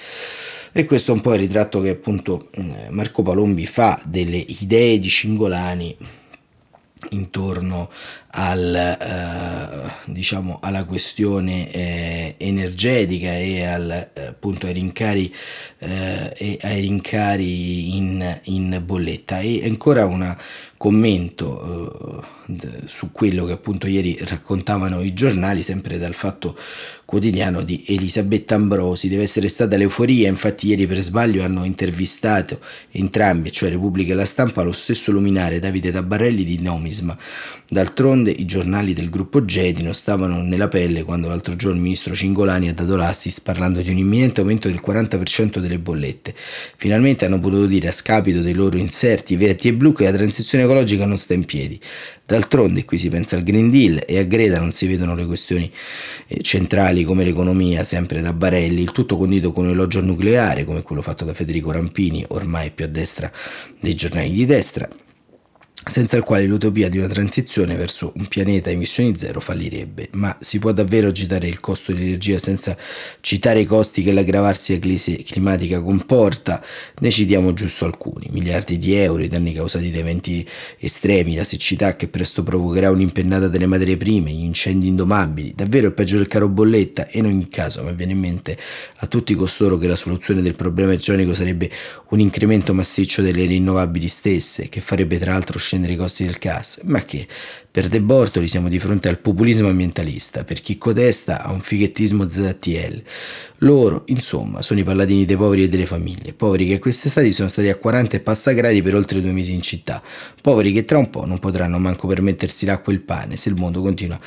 E 0.72 0.86
questo 0.86 1.12
è 1.12 1.16
un 1.16 1.22
po' 1.22 1.34
il 1.34 1.40
ritratto 1.40 1.82
che 1.82 1.90
appunto 1.90 2.50
eh, 2.52 2.90
Marco 2.90 3.24
Palombi 3.24 3.66
fa 3.66 4.00
delle 4.06 4.38
idee 4.38 5.00
di 5.00 5.10
Cingolani 5.10 5.98
intorno 7.12 7.90
al, 8.32 8.76
eh, 8.76 9.92
diciamo 10.12 10.60
alla 10.62 10.84
questione 10.84 11.72
eh, 11.72 12.36
energetica 12.38 13.36
e 13.36 13.66
al, 13.66 14.10
eh, 14.14 14.26
appunto 14.28 14.68
ai 14.68 14.74
rincari, 14.74 15.34
eh, 15.80 16.34
e 16.38 16.60
ai 16.62 16.82
rincari 16.82 17.96
in, 17.96 18.40
in 18.44 18.82
bolletta. 18.84 19.40
E 19.40 19.66
ancora 19.66 20.06
un 20.06 20.36
commento 20.78 22.24
eh, 22.48 22.82
su 22.86 23.12
quello 23.12 23.46
che 23.46 23.54
appunto 23.54 23.88
ieri 23.88 24.18
raccontavano 24.22 25.02
i 25.02 25.14
giornali 25.14 25.62
sempre 25.62 25.98
dal 25.98 26.14
fatto 26.14 26.58
quotidiano 27.10 27.64
di 27.64 27.84
Elisabetta 27.88 28.54
Ambrosi. 28.54 29.10
Deve 29.10 29.24
essere 29.24 29.48
stata 29.48 29.76
l'euforia, 29.78 30.30
infatti 30.30 30.68
ieri 30.68 30.86
per 30.86 31.00
sbaglio 31.00 31.44
hanno 31.44 31.64
intervistato 31.64 32.60
entrambi, 32.92 33.52
cioè 33.52 33.72
Repubblica 33.72 34.14
e 34.14 34.16
la 34.16 34.26
Stampa, 34.26 34.62
lo 34.62 34.72
stesso 34.72 35.12
luminare 35.12 35.60
Davide 35.60 35.92
Tabarelli 35.92 36.44
di 36.44 36.62
Nomisma. 36.62 37.18
D'altronde 37.68 38.30
i 38.30 38.46
giornali 38.46 38.94
del 38.94 39.10
gruppo 39.10 39.44
Gedino 39.44 39.92
stavano 39.92 40.44
nella 40.44 40.68
pelle 40.68 41.04
quando 41.04 41.30
l'altro 41.30 41.56
giorno 41.56 41.78
il 41.78 41.82
ministro 41.82 42.14
Cingolani 42.14 42.70
ha 42.70 42.74
dato 42.74 42.96
l'assist 42.96 43.42
parlando 43.42 43.82
di 43.82 43.90
un 43.90 43.98
imminente 43.98 44.42
aumento 44.42 44.68
del 44.68 44.82
40% 44.86 45.58
delle 45.58 45.80
bollette. 45.80 46.36
Finalmente 46.78 47.26
hanno 47.26 47.40
potuto 47.40 47.66
dire 47.66 47.88
a 47.88 47.92
scapito 47.92 48.42
dei 48.42 48.54
loro 48.54 48.78
inserti 48.78 49.36
verdi 49.36 49.68
e 49.70 49.74
blu 49.74 49.94
che 49.94 50.04
la 50.04 50.14
transizione 50.14 50.64
ecologica 50.64 51.08
non 51.08 51.18
sta 51.18 51.34
in 51.34 51.46
piedi. 51.46 51.80
D'altronde 52.30 52.86
qui 52.86 53.00
si 53.00 53.10
pensa 53.10 53.38
al 53.38 53.42
Green 53.42 53.72
Deal 53.72 54.04
e 54.06 54.20
a 54.20 54.24
Greta 54.24 54.60
non 54.60 54.72
si 54.72 54.86
vedono 54.86 55.16
le 55.16 55.26
questioni 55.26 55.72
eh, 56.28 56.44
centrali 56.44 57.04
come 57.04 57.24
l'economia, 57.24 57.84
sempre 57.84 58.22
da 58.22 58.34
Barelli, 58.34 58.84
il 58.84 58.92
tutto 58.92 59.18
condito 59.18 59.52
con 59.52 59.66
un 59.66 59.72
elogio 59.72 60.00
nucleare 60.00 60.64
come 60.64 60.84
quello 60.84 61.02
fatto 61.02 61.26
da 61.26 61.34
Federico 61.34 61.72
Rampini, 61.72 62.24
ormai 62.28 62.70
più 62.70 62.86
a 62.86 62.88
destra 62.88 63.32
dei 63.80 63.96
giornali 63.96 64.30
di 64.30 64.46
destra, 64.46 64.88
senza 65.86 66.18
il 66.18 66.24
quale 66.24 66.46
l'utopia 66.46 66.90
di 66.90 66.98
una 66.98 67.08
transizione 67.08 67.76
verso 67.76 68.12
un 68.18 68.28
pianeta 68.28 68.70
a 68.70 68.74
emissioni 68.74 69.18
zero 69.18 69.40
fallirebbe. 69.40 70.10
Ma 70.12 70.36
si 70.40 70.60
può 70.60 70.72
davvero 70.72 71.08
agitare 71.08 71.48
il 71.48 71.60
costo 71.60 71.94
dell'energia 71.94 72.38
senza 72.38 72.78
citare 73.22 73.62
i 73.62 73.66
costi 73.66 74.04
che 74.04 74.12
l'aggravarsi 74.12 74.74
della 74.74 74.86
crisi 74.86 75.24
climatica 75.24 75.82
comporta? 75.82 76.64
Ne 77.00 77.10
citiamo 77.10 77.54
giusto 77.54 77.86
alcuni, 77.86 78.28
miliardi 78.32 78.78
di 78.78 78.94
euro, 78.94 79.24
i 79.24 79.30
danni 79.30 79.54
causati 79.54 79.90
da 79.90 80.00
eventi 80.00 80.48
estremi, 80.80 81.36
la 81.36 81.46
siccità 81.46 81.96
che 81.96 82.08
presto 82.08 82.44
provocherà 82.44 82.92
un'impennata 82.92 83.48
delle 83.48 83.66
materie 83.66 83.98
prime, 83.98 84.32
gli 84.32 84.44
incendi 84.44 84.88
indomabili, 84.88 85.54
davvero 85.56 85.88
il 85.88 85.94
peggio 85.94 86.18
del 86.18 86.28
caro 86.28 86.50
bolletta 86.50 87.08
e 87.08 87.20
in 87.20 87.26
ogni 87.26 87.48
caso 87.48 87.84
mi 87.84 87.94
viene 87.96 88.12
in 88.12 88.20
mente 88.20 88.58
a 88.98 89.08
tutti 89.08 89.34
costoro 89.34 89.78
che 89.78 89.88
la 89.88 89.96
soluzione 89.96 90.42
del 90.42 90.56
problema 90.56 90.92
igienico 90.94 91.34
sarebbe 91.34 91.72
un 92.10 92.20
incremento 92.20 92.74
massiccio 92.74 93.22
delle 93.22 93.46
rinnovabili 93.46 94.08
stesse, 94.08 94.68
che 94.68 94.82
farebbe 94.82 95.18
tra 95.18 95.32
l'altro 95.32 95.58
scendere 95.70 95.94
i 95.94 95.98
costi 95.98 96.26
del 96.26 96.38
gas, 96.40 96.82
ma 96.86 97.06
che 97.06 97.28
per 97.70 97.90
De 97.90 98.02
Bortoli 98.02 98.48
siamo 98.48 98.70
di 98.70 98.80
fronte 98.80 99.08
al 99.08 99.20
populismo 99.20 99.68
ambientalista, 99.68 100.44
per 100.44 100.62
chi 100.62 100.80
codesta 100.80 101.44
a 101.44 101.52
un 101.52 101.62
fighettismo 101.62 102.28
ZTL. 102.28 103.04
Loro, 103.60 104.02
insomma, 104.08 104.64
sono 104.64 104.80
i 104.80 104.84
paladini 104.84 105.26
dei 105.26 105.36
poveri 105.36 105.64
e 105.64 105.70
delle 105.70 105.86
famiglie, 105.86 106.34
poveri 106.34 106.66
che 106.66 106.80
quest'estate 106.80 107.32
sono 107.32 107.50
stati 107.50 107.68
a 107.68 107.76
40 107.76 108.18
e 108.18 108.20
passa 108.22 108.52
gradi 108.52 108.82
per 108.82 108.96
oltre 108.96 109.22
due 109.22 109.32
mesi 109.32 109.54
in 109.54 109.62
città, 109.62 110.02
poveri 110.42 110.74
che 110.74 110.86
tra 110.86 110.98
un 110.98 111.12
po' 111.12 111.26
non 111.26 111.38
potranno 111.38 111.78
manco 111.78 112.08
permettersi 112.08 112.66
l'acqua 112.66 112.92
e 112.92 112.96
il 112.96 113.02
pane 113.02 113.38
se 113.38 113.50
il 113.50 113.56
mondo 113.56 113.82
continua 113.82 114.20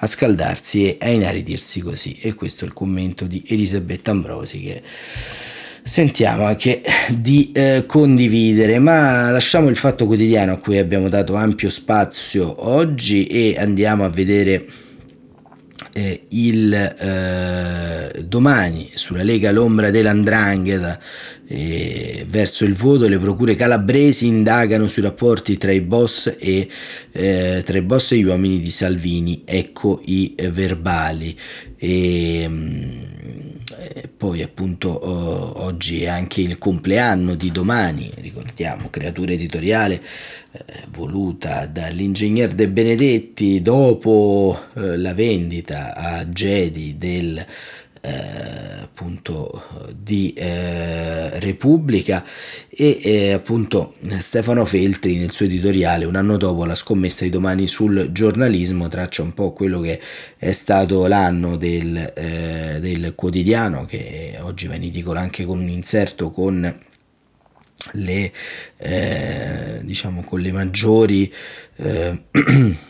a 0.00 0.06
scaldarsi 0.06 0.86
e 0.86 0.96
a 1.00 1.10
inaridirsi 1.10 1.80
così. 1.80 2.16
E 2.20 2.32
questo 2.32 2.64
è 2.64 2.66
il 2.66 2.72
commento 2.72 3.26
di 3.26 3.44
Elisabetta 3.46 4.10
Ambrosi 4.10 4.62
che 4.62 4.82
sentiamo 5.88 6.44
anche 6.44 6.82
di 7.08 7.50
eh, 7.52 7.84
condividere, 7.86 8.78
ma 8.78 9.30
lasciamo 9.30 9.68
il 9.68 9.76
fatto 9.76 10.04
quotidiano 10.04 10.52
a 10.52 10.58
cui 10.58 10.76
abbiamo 10.76 11.08
dato 11.08 11.34
ampio 11.34 11.70
spazio 11.70 12.68
oggi 12.68 13.24
e 13.26 13.56
andiamo 13.58 14.04
a 14.04 14.10
vedere 14.10 14.66
eh, 15.94 16.26
il 16.28 16.74
eh, 16.74 18.22
domani 18.22 18.90
sulla 18.94 19.22
Lega 19.22 19.50
l'ombra 19.50 19.90
dell'Andrangheta 19.90 21.00
eh, 21.46 22.26
verso 22.28 22.66
il 22.66 22.74
voto 22.74 23.08
le 23.08 23.18
procure 23.18 23.54
calabresi 23.54 24.26
indagano 24.26 24.88
sui 24.88 25.00
rapporti 25.00 25.56
tra 25.56 25.72
i 25.72 25.80
boss 25.80 26.36
e, 26.38 26.68
eh, 27.12 27.62
tra 27.64 27.78
i 27.78 27.82
boss 27.82 28.12
e 28.12 28.18
gli 28.18 28.24
uomini 28.24 28.60
di 28.60 28.70
Salvini 28.70 29.42
ecco 29.46 30.02
i 30.04 30.34
verbali. 30.50 31.34
E, 31.78 33.47
mm, 33.78 33.82
eh, 33.82 34.08
poi 34.14 34.42
appunto 34.42 34.88
oh, 34.88 35.64
oggi 35.64 36.02
è 36.02 36.08
anche 36.08 36.40
il 36.40 36.58
compleanno 36.58 37.34
di 37.34 37.50
domani, 37.50 38.10
ricordiamo, 38.16 38.90
creatura 38.90 39.32
editoriale 39.32 40.02
eh, 40.50 40.64
voluta 40.90 41.66
dall'ingegner 41.66 42.52
De 42.54 42.68
Benedetti 42.68 43.62
dopo 43.62 44.58
eh, 44.74 44.96
la 44.96 45.14
vendita 45.14 45.94
a 45.94 46.28
Gedi 46.28 46.96
del 46.98 47.38
eh, 47.38 47.46
appunto 48.98 49.64
di 49.96 50.32
eh, 50.32 51.38
Repubblica 51.38 52.24
e 52.68 53.00
eh, 53.02 53.32
appunto 53.32 53.94
Stefano 54.18 54.64
Feltri 54.64 55.16
nel 55.18 55.30
suo 55.30 55.46
editoriale 55.46 56.04
un 56.04 56.16
anno 56.16 56.36
dopo 56.36 56.64
la 56.64 56.74
scommessa 56.74 57.24
di 57.24 57.30
domani 57.30 57.68
sul 57.68 58.10
giornalismo 58.10 58.88
traccia 58.88 59.22
un 59.22 59.34
po' 59.34 59.52
quello 59.52 59.80
che 59.80 60.00
è 60.36 60.52
stato 60.52 61.06
l'anno 61.06 61.56
del, 61.56 62.12
eh, 62.16 62.78
del 62.80 63.12
quotidiano 63.14 63.84
che 63.84 64.36
oggi 64.40 64.66
va 64.66 64.74
in 64.74 64.84
edicola 64.84 65.20
anche 65.20 65.44
con 65.44 65.60
un 65.60 65.68
inserto 65.68 66.30
con 66.30 66.86
le 67.92 68.32
eh, 68.78 69.80
diciamo 69.82 70.22
con 70.22 70.40
le 70.40 70.52
maggiori 70.52 71.32
eh, 71.76 72.22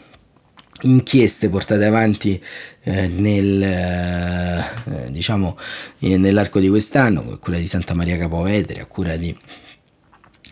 inchieste 0.83 1.49
portate 1.49 1.85
avanti 1.85 2.41
eh, 2.83 3.09
nel, 3.09 3.63
eh, 3.63 5.11
diciamo, 5.11 5.59
eh, 6.01 6.17
nell'arco 6.17 6.61
di 6.61 6.69
quest'anno, 6.69 7.39
quella 7.41 7.59
di 7.59 7.67
Santa 7.67 7.95
Maria 7.95 8.17
Capovetere, 8.17 8.81
a 8.81 8.87
cura 8.87 9.17
di 9.17 9.37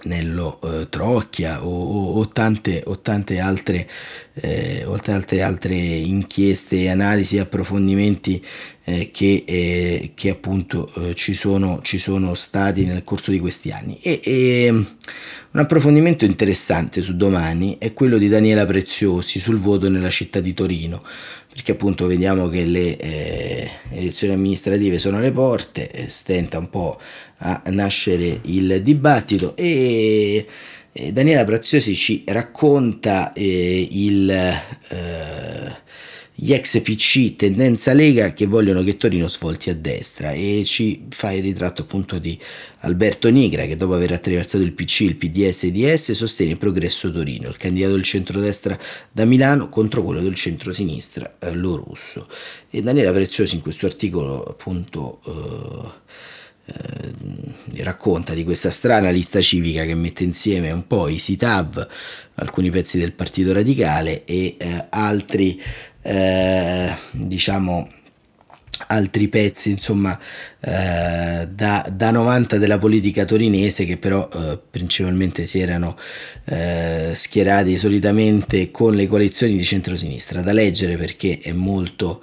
Nello 0.04 0.60
eh, 0.62 0.88
Trocchia 0.88 1.64
o, 1.64 1.68
o, 1.68 2.18
o, 2.18 2.28
tante, 2.28 2.82
o 2.86 3.00
tante 3.00 3.38
altre, 3.40 3.88
eh, 4.34 4.86
altre, 5.06 5.42
altre 5.42 5.74
inchieste, 5.74 6.88
analisi 6.88 7.38
approfondimenti 7.38 8.44
eh, 8.88 9.10
che, 9.10 9.42
eh, 9.44 10.12
che, 10.14 10.30
appunto 10.30 10.92
eh, 10.94 11.14
ci 11.16 11.34
sono, 11.34 11.80
ci, 11.82 11.98
sono, 11.98 12.34
stati 12.34 12.84
nel 12.84 13.02
corso 13.02 13.32
di 13.32 13.40
questi 13.40 13.72
anni. 13.72 13.98
E, 14.00 14.20
e, 14.22 14.68
un 14.68 15.60
approfondimento 15.60 16.24
interessante 16.24 17.00
su 17.00 17.16
domani 17.16 17.78
è 17.80 17.92
quello 17.92 18.16
di 18.16 18.28
Daniela 18.28 18.64
Preziosi 18.64 19.40
sul 19.40 19.58
voto 19.58 19.88
nella 19.88 20.10
città 20.10 20.38
di 20.38 20.54
Torino, 20.54 21.02
perché 21.52 21.72
appunto 21.72 22.06
vediamo 22.06 22.48
che 22.48 22.64
le 22.64 22.96
eh, 22.96 23.70
elezioni 23.90 24.34
amministrative 24.34 25.00
sono 25.00 25.16
alle 25.16 25.32
porte, 25.32 25.90
eh, 25.90 26.08
stenta 26.08 26.58
un 26.58 26.70
po' 26.70 27.00
a 27.38 27.62
nascere 27.66 28.38
il 28.44 28.82
dibattito 28.82 29.56
e 29.56 30.46
Daniela 31.10 31.44
Preziosi 31.44 31.96
ci 31.96 32.22
racconta 32.24 33.32
il 33.34 34.54
gli 36.38 36.52
ex 36.52 36.82
PC 36.82 37.34
tendenza 37.34 37.94
Lega 37.94 38.34
che 38.34 38.44
vogliono 38.44 38.84
che 38.84 38.98
Torino 38.98 39.26
svolti 39.26 39.70
a 39.70 39.74
destra 39.74 40.32
e 40.32 40.64
ci 40.66 41.06
fa 41.08 41.32
il 41.32 41.42
ritratto 41.42 41.80
appunto 41.80 42.18
di 42.18 42.38
Alberto 42.80 43.30
Nigra 43.30 43.64
che 43.64 43.78
dopo 43.78 43.94
aver 43.94 44.12
attraversato 44.12 44.62
il 44.62 44.72
PC, 44.72 45.00
il 45.00 45.16
PDS 45.16 45.64
e 45.64 45.72
DS 45.72 46.12
sostiene 46.12 46.52
il 46.52 46.58
progresso 46.58 47.10
Torino, 47.10 47.48
il 47.48 47.56
candidato 47.56 47.94
del 47.94 48.02
centrodestra 48.02 48.78
da 49.10 49.24
Milano 49.24 49.70
contro 49.70 50.02
quello 50.02 50.20
del 50.20 50.34
centrosinistra 50.34 51.36
eh, 51.38 51.54
lo 51.54 51.76
russo. 51.76 52.28
E 52.68 52.82
Daniela 52.82 53.12
Preziosi 53.12 53.54
in 53.54 53.62
questo 53.62 53.86
articolo 53.86 54.42
appunto 54.42 55.20
eh, 55.24 56.04
eh, 56.66 57.82
racconta 57.82 58.34
di 58.34 58.44
questa 58.44 58.70
strana 58.70 59.08
lista 59.08 59.40
civica 59.40 59.84
che 59.84 59.94
mette 59.94 60.24
insieme 60.24 60.70
un 60.70 60.86
po' 60.86 61.08
i 61.08 61.16
SITAV, 61.16 61.88
alcuni 62.34 62.70
pezzi 62.70 62.98
del 62.98 63.12
Partito 63.12 63.54
Radicale 63.54 64.24
e 64.26 64.56
eh, 64.58 64.86
altri 64.90 65.62
eh, 66.06 66.94
diciamo 67.10 67.88
altri 68.88 69.28
pezzi 69.28 69.70
insomma 69.70 70.18
eh, 70.60 71.46
da, 71.48 71.88
da, 71.92 72.10
90 72.10 72.58
della 72.58 72.78
politica 72.78 73.24
torinese 73.24 73.86
che 73.86 73.98
però 73.98 74.28
eh, 74.32 74.58
principalmente 74.68 75.46
si 75.46 75.60
erano 75.60 75.96
eh, 76.46 77.12
schierati 77.14 77.76
solitamente 77.78 78.72
con 78.72 78.94
le 78.94 79.06
coalizioni 79.06 79.56
di 79.56 79.64
centrosinistra. 79.64 80.40
Da 80.40 80.52
leggere 80.52 80.96
perché 80.96 81.38
è 81.40 81.52
molto 81.52 82.20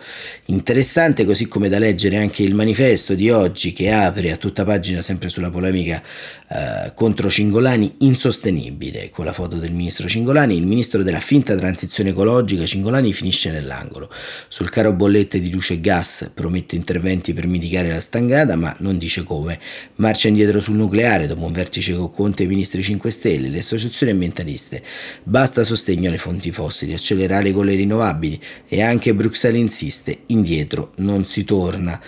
interessante 0.48 1.24
così 1.24 1.48
come 1.48 1.70
da 1.70 1.80
leggere 1.80 2.18
anche 2.18 2.44
il 2.44 2.54
manifesto 2.54 3.14
di 3.14 3.30
oggi 3.30 3.72
che 3.72 3.92
apre 3.92 4.32
a 4.32 4.36
tutta 4.36 4.66
pagina 4.66 5.02
sempre 5.02 5.30
sulla 5.30 5.50
polemica 5.50 6.04
eh, 6.50 6.92
contro 6.96 7.30
Cingolani 7.30 7.96
insostenibile 8.00 9.10
con 9.10 9.24
la 9.24 9.34
foto 9.34 9.56
del 9.56 9.72
ministro 9.72 10.08
Cingolani. 10.08 10.58
Il 10.58 10.66
ministro 10.66 11.02
della 11.02 11.22
finta 11.22 11.56
transizione 11.56 12.10
ecologica 12.10 12.66
Cingolani 12.66 13.14
finisce 13.14 13.52
nell'angolo. 13.52 14.12
Sul 14.50 14.70
caro 14.70 14.92
bollette 14.92 15.40
di 15.40 15.50
luce 15.50 15.76
e 15.76 15.80
gas 15.80 16.30
promette 16.44 16.76
interventi 16.76 17.34
per 17.34 17.48
mitigare 17.48 17.88
la 17.88 18.02
stangata, 18.02 18.58
ma 18.58 18.76
non 18.80 18.98
dice 18.98 19.24
come. 19.24 19.60
Marcia 19.96 20.28
indietro 20.28 20.60
sul 20.60 20.76
nucleare 20.76 21.26
dopo 21.26 21.46
un 21.46 21.54
vertice 21.54 21.96
con 21.96 22.12
Conte 22.12 22.44
e 22.44 22.46
i 22.46 22.50
ministri 22.50 22.84
5 22.84 23.10
Stelle, 23.10 23.48
le 23.48 23.60
associazioni 23.60 24.12
ambientaliste. 24.12 24.84
Basta 25.24 25.64
sostegno 25.64 26.10
alle 26.10 26.18
fonti 26.18 26.52
fossili, 26.52 26.94
accelerare 26.94 27.54
con 27.54 27.66
le 27.66 27.76
rinnovabili 27.76 28.42
e 28.68 28.82
anche 28.82 29.14
Bruxelles 29.14 29.62
insiste, 29.62 30.24
indietro 30.28 30.92
non 30.98 31.24
si 31.24 31.46
torna 31.46 32.02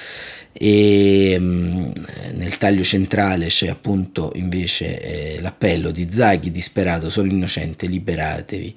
e 0.57 1.37
mh, 1.37 1.91
nel 2.35 2.57
taglio 2.57 2.83
centrale 2.83 3.47
c'è 3.47 3.67
appunto 3.67 4.31
invece 4.35 5.01
eh, 5.35 5.41
l'appello 5.41 5.91
di 5.91 6.07
Zaghi 6.09 6.49
disperato 6.49 7.09
sono 7.09 7.29
innocente 7.29 7.87
liberatevi 7.87 8.75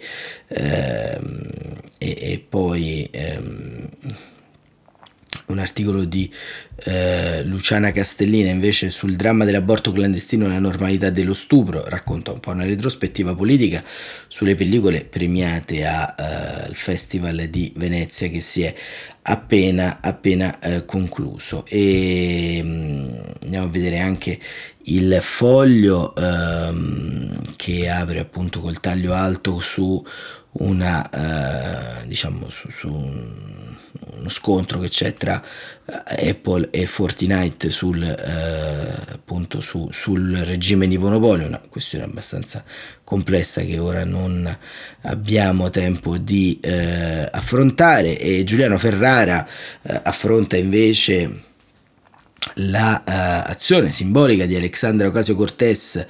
ehm, 0.49 1.51
e, 1.99 2.17
e, 2.21 2.45
poi 2.49 3.09
ehm, 3.13 3.89
un 5.47 5.59
articolo 5.59 6.05
di 6.05 6.33
eh, 6.85 7.43
Luciana 7.45 7.91
Castellina 7.91 8.51
invece 8.51 8.91
sul 8.91 9.17
dramma 9.17 9.45
dell'aborto 9.45 9.93
clandestino 9.93 10.47
e 10.47 10.49
la 10.49 10.59
normalità 10.59 11.11
dello 11.11 11.35
stupro, 11.35 11.85
racconta 11.87 12.33
un 12.33 12.41
po' 12.41 12.51
una 12.51 12.65
retrospettiva 12.65 13.35
politica 13.35 13.83
sulle 14.27 14.55
pellicole 14.55 15.05
premiate 15.05 15.87
al 15.87 16.71
eh, 16.71 16.75
Festival 16.75 17.47
di 17.49 17.73
Venezia 17.77 18.29
che 18.29 18.41
si 18.41 18.63
è 18.63 18.75
appena, 19.23 19.99
appena 20.01 20.59
eh, 20.61 20.85
concluso. 20.85 21.65
E 21.67 22.61
mh, 22.63 22.69
mm, 22.69 23.11
andiamo 23.43 23.67
a 23.67 23.71
vedere 23.71 23.99
anche 23.99 24.39
il 24.85 25.19
foglio 25.21 26.15
ehm, 26.15 27.57
che 27.57 27.89
apre 27.91 28.21
appunto 28.21 28.61
col 28.61 28.81
taglio 28.81 29.13
alto 29.13 29.61
su 29.61 30.03
una 30.51 32.01
eh, 32.03 32.07
diciamo 32.07 32.49
su, 32.49 32.71
su 32.71 32.89
un, 32.89 33.77
uno 34.17 34.29
scontro 34.29 34.79
che 34.79 34.89
c'è 34.89 35.15
tra 35.15 35.43
eh, 35.85 36.31
Apple 36.31 36.69
e 36.71 36.87
Fortnite 36.87 37.71
sul, 37.71 38.03
eh, 38.03 39.15
appunto 39.15 39.61
su, 39.61 39.89
sul 39.91 40.37
regime 40.39 40.87
di 40.87 40.99
monopolio, 40.99 41.47
una 41.47 41.61
questione 41.69 42.05
abbastanza 42.05 42.65
complessa 43.05 43.63
che 43.63 43.79
ora 43.79 44.05
non 44.05 44.57
abbiamo 45.03 45.71
tempo 45.71 46.17
di 46.17 46.59
eh, 46.61 47.29
affrontare 47.31 48.19
e 48.19 48.45
Giuliano 48.45 48.79
Ferrara 48.79 49.47
eh, 49.83 50.01
affronta 50.03 50.57
invece 50.57 51.47
l'azione 52.55 53.83
la, 53.83 53.89
uh, 53.89 53.93
simbolica 53.93 54.47
di 54.47 54.57
Alexandra 54.57 55.09
Ocasio 55.09 55.35
Cortez 55.35 56.07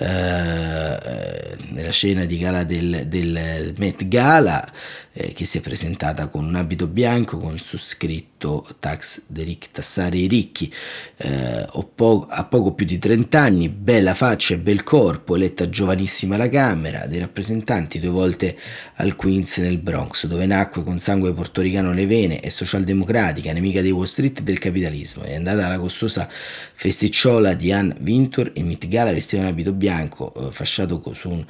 nella 0.00 1.90
scena 1.90 2.24
di 2.24 2.38
gala 2.38 2.64
del, 2.64 3.06
del 3.06 3.74
Met 3.76 4.08
Gala 4.08 4.66
eh, 5.12 5.32
che 5.32 5.44
si 5.44 5.58
è 5.58 5.60
presentata 5.60 6.28
con 6.28 6.44
un 6.44 6.54
abito 6.54 6.86
bianco 6.86 7.38
con 7.38 7.58
su 7.58 7.76
scritto 7.76 8.64
Tax 8.78 9.22
Deric 9.26 9.70
tassare 9.72 10.16
i 10.16 10.26
ricchi. 10.28 10.72
Eh, 11.16 11.66
po- 11.94 12.26
a 12.28 12.44
poco 12.44 12.72
più 12.72 12.86
di 12.86 12.98
30 12.98 13.40
anni 13.40 13.68
bella 13.68 14.14
faccia 14.14 14.54
e 14.54 14.58
bel 14.58 14.82
corpo 14.82 15.34
eletta 15.34 15.68
giovanissima 15.68 16.36
alla 16.36 16.48
Camera 16.48 17.06
dei 17.06 17.18
rappresentanti 17.18 17.98
due 17.98 18.10
volte 18.10 18.56
al 18.94 19.16
Queens 19.16 19.58
nel 19.58 19.78
Bronx 19.78 20.26
dove 20.26 20.46
nacque 20.46 20.84
con 20.84 21.00
sangue 21.00 21.32
portoricano 21.32 21.88
nelle 21.90 22.06
vene 22.06 22.40
è 22.40 22.48
socialdemocratica 22.48 23.52
nemica 23.52 23.80
di 23.80 23.90
Wall 23.90 24.04
Street 24.04 24.38
e 24.38 24.42
del 24.42 24.58
capitalismo. 24.58 25.24
È 25.24 25.34
andata 25.34 25.66
alla 25.66 25.78
costosa 25.78 26.28
festicciola 26.30 27.54
di 27.54 27.72
Ann 27.72 27.90
Wintour 28.00 28.52
in 28.54 28.66
Met 28.66 28.86
Gala 28.86 29.12
vestiva 29.12 29.42
un 29.42 29.48
abito 29.48 29.72
bianco 29.72 29.89
eh, 29.90 30.52
fasciato 30.52 31.02
su 31.14 31.28
un 31.28 31.46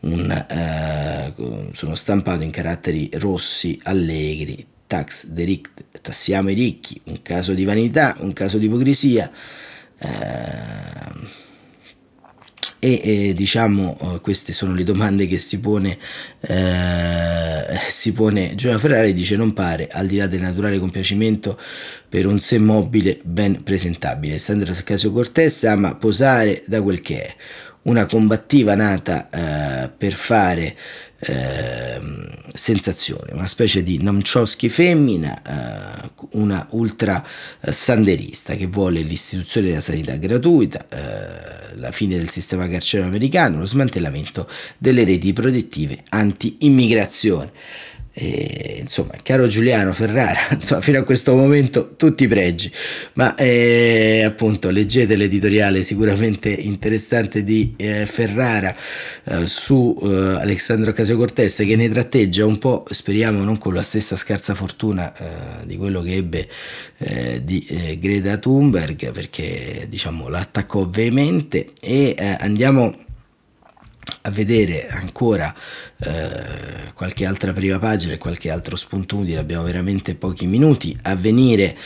un, 0.00 0.30
eh, 0.30 1.34
sono 1.72 1.94
stampato 1.94 2.42
in 2.42 2.50
caratteri 2.50 3.10
rossi 3.14 3.78
allegri, 3.82 4.66
tax 4.86 5.26
derict, 5.26 5.84
tassiamo 6.00 6.50
i 6.50 6.54
ricchi, 6.54 7.00
un 7.04 7.22
caso 7.22 7.52
di 7.52 7.64
vanità, 7.64 8.16
un 8.20 8.32
caso 8.32 8.58
di 8.58 8.66
ipocrisia. 8.66 9.30
Eh, 9.98 11.38
e 12.82 13.00
eh, 13.04 13.34
diciamo 13.34 13.98
eh, 14.00 14.20
queste 14.20 14.54
sono 14.54 14.72
le 14.72 14.84
domande 14.84 15.26
che 15.26 15.36
si 15.36 15.60
pone, 15.60 15.98
eh, 16.40 17.64
si 17.90 18.12
pone 18.14 18.54
Giovanni 18.54 18.80
Ferrari 18.80 19.12
dice 19.12 19.36
non 19.36 19.52
pare 19.52 19.88
al 19.88 20.06
di 20.06 20.16
là 20.16 20.26
del 20.26 20.40
naturale 20.40 20.78
compiacimento 20.78 21.60
per 22.08 22.26
un 22.26 22.40
sé 22.40 22.56
mobile 22.56 23.20
ben 23.22 23.62
presentabile 23.62 24.38
Sandra 24.38 24.72
Casio 24.72 25.12
Cortez 25.12 25.64
ama 25.64 25.94
posare 25.94 26.62
da 26.64 26.80
quel 26.80 27.02
che 27.02 27.22
è 27.22 27.36
una 27.82 28.06
combattiva 28.06 28.74
nata 28.74 29.28
eh, 29.30 29.90
per 29.96 30.12
fare 30.12 30.76
eh, 31.20 32.00
sensazione, 32.54 33.32
una 33.32 33.46
specie 33.46 33.82
di 33.82 34.02
Nomchowski 34.02 34.68
femmina, 34.68 35.42
eh, 35.42 36.10
una 36.32 36.66
ultra 36.70 37.24
eh, 37.60 37.72
sanderista 37.72 38.54
che 38.54 38.66
vuole 38.66 39.00
l'istituzione 39.02 39.68
della 39.68 39.80
sanità 39.80 40.16
gratuita, 40.16 40.86
eh, 40.88 41.76
la 41.76 41.92
fine 41.92 42.16
del 42.16 42.30
sistema 42.30 42.68
carcerario 42.68 43.10
americano, 43.10 43.58
lo 43.58 43.66
smantellamento 43.66 44.48
delle 44.78 45.04
reti 45.04 45.32
protettive 45.32 46.04
anti-immigrazione. 46.08 47.52
E, 48.22 48.76
insomma, 48.80 49.14
caro 49.22 49.46
Giuliano 49.46 49.94
Ferrara, 49.94 50.38
insomma, 50.52 50.82
fino 50.82 50.98
a 50.98 51.04
questo 51.04 51.34
momento 51.34 51.94
tutti 51.96 52.24
i 52.24 52.28
pregi, 52.28 52.70
ma 53.14 53.34
eh, 53.34 54.22
appunto 54.26 54.68
leggete 54.68 55.16
l'editoriale 55.16 55.82
sicuramente 55.82 56.50
interessante 56.50 57.42
di 57.42 57.72
eh, 57.78 58.04
Ferrara 58.04 58.76
eh, 59.24 59.46
su 59.46 59.98
eh, 60.02 60.06
Alessandro 60.06 60.92
Casio 60.92 61.16
Cortes 61.16 61.56
che 61.56 61.76
ne 61.76 61.88
tratteggia 61.88 62.44
un 62.44 62.58
po', 62.58 62.84
speriamo 62.90 63.42
non 63.42 63.56
con 63.56 63.72
la 63.72 63.82
stessa 63.82 64.18
scarsa 64.18 64.54
fortuna 64.54 65.16
eh, 65.16 65.66
di 65.66 65.78
quello 65.78 66.02
che 66.02 66.14
ebbe 66.14 66.46
eh, 66.98 67.40
di 67.42 67.96
Greta 67.98 68.36
Thunberg, 68.36 69.12
perché 69.12 69.86
diciamo 69.88 70.28
l'attaccò 70.28 70.86
veemente. 70.86 71.70
E 71.80 72.14
andiamo 72.38 73.08
a 74.22 74.30
vedere 74.30 74.88
ancora 74.88 75.54
eh, 75.98 76.92
qualche 76.94 77.24
altra 77.24 77.52
prima 77.52 77.78
pagina 77.78 78.14
e 78.14 78.18
qualche 78.18 78.50
altro 78.50 78.76
spunto 78.76 79.16
utile, 79.16 79.38
abbiamo 79.38 79.64
veramente 79.64 80.14
pochi 80.14 80.46
minuti. 80.46 80.96
Avvenire 81.02 81.76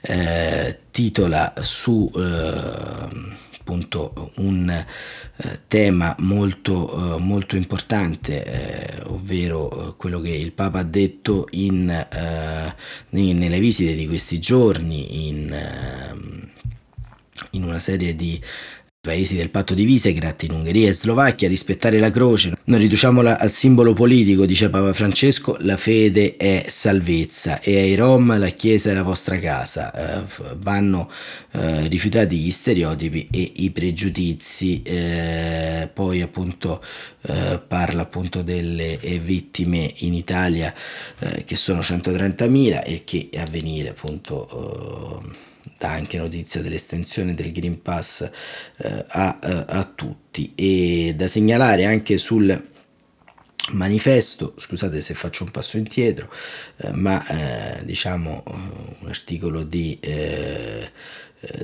eh, 0.00 0.78
titola 0.90 1.54
su 1.60 2.10
eh, 2.14 3.42
appunto 3.64 4.32
un 4.36 4.68
eh, 4.68 5.60
tema 5.66 6.14
molto, 6.18 7.16
eh, 7.16 7.20
molto 7.20 7.56
importante, 7.56 8.44
eh, 8.44 9.02
ovvero 9.06 9.94
quello 9.96 10.20
che 10.20 10.28
il 10.28 10.52
Papa 10.52 10.80
ha 10.80 10.84
detto 10.84 11.48
in, 11.52 12.06
nelle 13.08 13.58
visite 13.58 13.94
di 13.94 14.06
questi 14.06 14.38
giorni 14.38 15.28
in, 15.28 15.50
ehm, 15.50 16.50
in 17.52 17.64
una 17.64 17.78
serie 17.78 18.14
di 18.14 18.38
paesi 19.04 19.36
del 19.36 19.50
patto 19.50 19.74
di 19.74 19.84
Visegrad, 19.84 20.40
in 20.44 20.52
Ungheria 20.52 20.88
e 20.88 20.94
Slovacchia, 20.94 21.46
rispettare 21.46 21.98
la 21.98 22.10
croce. 22.10 22.56
Non 22.64 22.78
riduciamola 22.78 23.38
al 23.38 23.50
simbolo 23.50 23.92
politico, 23.92 24.46
dice 24.46 24.70
Papa 24.70 24.94
Francesco, 24.94 25.58
la 25.60 25.76
fede 25.76 26.36
è 26.38 26.64
salvezza 26.68 27.60
e 27.60 27.76
ai 27.76 27.96
Rom 27.96 28.38
la 28.38 28.48
Chiesa 28.48 28.92
è 28.92 28.94
la 28.94 29.02
vostra 29.02 29.38
casa. 29.38 29.92
Eh, 29.92 30.24
vanno 30.56 31.10
eh, 31.52 31.86
rifiutati 31.88 32.38
gli 32.38 32.50
stereotipi 32.50 33.28
e 33.30 33.52
i 33.56 33.70
pregiudizi. 33.72 34.80
Eh, 34.82 35.90
poi 35.92 36.22
appunto 36.22 36.82
eh, 37.26 37.60
parla 37.68 38.00
appunto 38.00 38.40
delle 38.40 38.98
eh, 39.00 39.18
vittime 39.18 39.92
in 39.98 40.14
Italia 40.14 40.72
eh, 41.18 41.44
che 41.44 41.56
sono 41.56 41.80
130.000 41.80 42.82
e 42.86 43.02
che 43.04 43.28
a 43.36 43.44
venire 43.50 43.90
appunto 43.90 45.52
dà 45.78 45.90
anche 45.90 46.18
notizia 46.18 46.60
dell'estensione 46.60 47.34
del 47.34 47.52
Green 47.52 47.80
Pass 47.82 48.22
eh, 48.76 49.04
a, 49.08 49.38
a, 49.40 49.64
a 49.66 49.84
tutti. 49.84 50.52
E 50.54 51.14
da 51.16 51.28
segnalare 51.28 51.84
anche 51.84 52.18
sul 52.18 52.72
manifesto, 53.72 54.54
scusate 54.58 55.00
se 55.00 55.14
faccio 55.14 55.44
un 55.44 55.50
passo 55.50 55.78
indietro, 55.78 56.30
eh, 56.76 56.92
ma 56.92 57.24
eh, 57.26 57.84
diciamo 57.84 58.42
un 58.46 59.08
articolo 59.08 59.62
di 59.62 59.98
eh, 60.00 60.12
eh, 60.14 60.90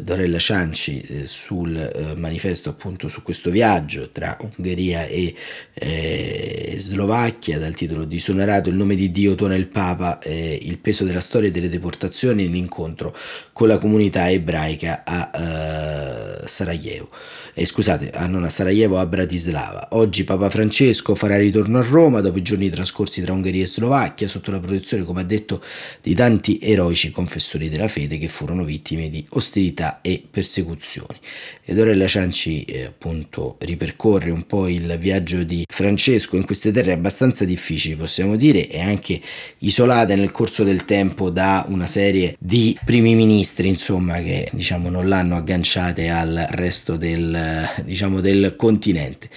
Dorella 0.02 0.38
Cianci 0.38 1.00
eh, 1.00 1.26
sul 1.26 1.76
eh, 1.76 2.14
manifesto 2.16 2.70
appunto 2.70 3.08
su 3.08 3.22
questo 3.22 3.50
viaggio 3.50 4.10
tra 4.10 4.36
Ungheria 4.40 5.06
e 5.06 5.34
eh, 5.74 6.74
Slovacchia 6.78 7.58
dal 7.58 7.74
titolo 7.74 8.04
Disonerato 8.04 8.68
il 8.68 8.76
nome 8.76 8.94
di 8.94 9.10
Dio 9.10 9.34
tona 9.34 9.54
il 9.54 9.66
Papa 9.66 10.18
eh, 10.18 10.58
il 10.62 10.78
peso 10.78 11.04
della 11.04 11.20
storia 11.20 11.50
delle 11.50 11.68
deportazioni 11.68 12.48
l'incontro 12.48 13.16
con 13.52 13.68
la 13.68 13.78
comunità 13.78 14.30
ebraica 14.30 15.02
a 15.04 16.46
Sarajevo. 16.46 17.10
Eh, 17.54 17.64
scusate 17.64 18.10
a 18.10 18.26
non 18.26 18.44
a 18.44 18.50
Sarajevo 18.50 18.98
a 18.98 19.06
Bratislava. 19.06 19.88
Oggi 19.92 20.24
Papa 20.24 20.50
Francesco 20.50 21.14
farà 21.14 21.36
ritorno 21.36 21.78
a 21.78 21.82
Roma 21.82 22.20
dopo 22.20 22.38
i 22.38 22.42
giorni 22.42 22.68
trascorsi 22.68 23.22
tra 23.22 23.32
Ungheria 23.32 23.62
e 23.62 23.66
Slovacchia 23.66 24.28
sotto 24.28 24.50
la 24.50 24.60
protezione 24.60 25.04
come 25.04 25.20
ha 25.20 25.24
detto 25.24 25.62
di 26.02 26.14
tanti 26.14 26.58
eroici 26.60 27.10
confessori 27.10 27.68
della 27.68 27.88
fede 27.88 28.18
che 28.18 28.28
furono 28.28 28.64
vittime 28.64 29.08
di 29.10 29.24
ostilità 29.30 29.69
ostilità 29.70 30.00
e 30.02 30.22
persecuzioni. 30.28 31.18
Ed 31.64 31.78
Orella 31.78 32.06
Cianci 32.06 32.64
eh, 32.64 32.84
appunto 32.84 33.56
ripercorre 33.60 34.30
un 34.30 34.46
po' 34.46 34.68
il 34.68 34.96
viaggio 34.98 35.44
di 35.44 35.64
Francesco 35.68 36.36
in 36.36 36.44
queste 36.44 36.72
terre 36.72 36.92
abbastanza 36.92 37.44
difficili, 37.44 37.94
possiamo 37.94 38.36
dire, 38.36 38.68
e 38.68 38.80
anche 38.80 39.20
isolate 39.58 40.16
nel 40.16 40.32
corso 40.32 40.64
del 40.64 40.84
tempo 40.84 41.30
da 41.30 41.64
una 41.68 41.86
serie 41.86 42.36
di 42.38 42.76
primi 42.84 43.14
ministri, 43.14 43.68
insomma, 43.68 44.20
che 44.20 44.48
diciamo 44.52 44.90
non 44.90 45.08
l'hanno 45.08 45.36
agganciate 45.36 46.08
al 46.08 46.46
resto 46.50 46.96
del, 46.96 47.68
diciamo, 47.84 48.20
del 48.20 48.54
continente. 48.56 49.28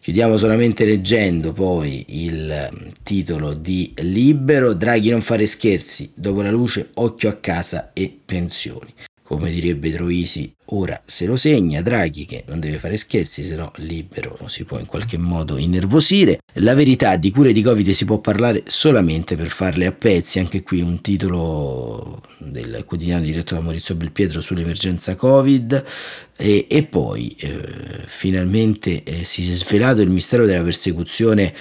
Chiudiamo 0.00 0.36
solamente 0.36 0.84
leggendo 0.84 1.52
poi 1.52 2.04
il 2.08 2.92
titolo 3.04 3.54
di 3.54 3.94
Libero, 3.98 4.72
Draghi 4.72 5.10
non 5.10 5.22
fare 5.22 5.46
scherzi, 5.46 6.10
dopo 6.14 6.42
la 6.42 6.50
luce 6.50 6.88
occhio 6.94 7.28
a 7.28 7.34
casa 7.34 7.92
e 7.92 8.12
pensioni 8.24 8.92
come 9.32 9.50
direbbe 9.50 9.90
Troisi, 9.90 10.54
ora 10.66 11.00
se 11.06 11.24
lo 11.24 11.36
segna 11.36 11.80
Draghi 11.80 12.26
che 12.26 12.44
non 12.48 12.60
deve 12.60 12.76
fare 12.76 12.98
scherzi, 12.98 13.44
se 13.44 13.56
no 13.56 13.72
libero 13.76 14.36
si 14.46 14.64
può 14.64 14.78
in 14.78 14.84
qualche 14.84 15.16
modo 15.16 15.56
innervosire. 15.56 16.40
La 16.56 16.74
verità 16.74 17.16
di 17.16 17.30
cure 17.30 17.52
di 17.52 17.62
Covid 17.62 17.88
si 17.92 18.04
può 18.04 18.18
parlare 18.18 18.64
solamente 18.66 19.34
per 19.34 19.48
farle 19.48 19.86
a 19.86 19.92
pezzi, 19.92 20.38
anche 20.38 20.62
qui 20.62 20.82
un 20.82 21.00
titolo 21.00 22.20
del 22.40 22.84
quotidiano 22.84 23.22
diretto 23.22 23.54
da 23.54 23.62
Maurizio 23.62 23.94
Belpietro 23.94 24.42
sull'emergenza 24.42 25.16
Covid 25.16 25.82
e, 26.42 26.66
e 26.68 26.82
poi 26.82 27.36
eh, 27.38 28.02
finalmente 28.06 29.04
eh, 29.04 29.22
si 29.22 29.48
è 29.48 29.54
svelato 29.54 30.00
il 30.00 30.10
mistero 30.10 30.44
della 30.44 30.64
persecuzione 30.64 31.54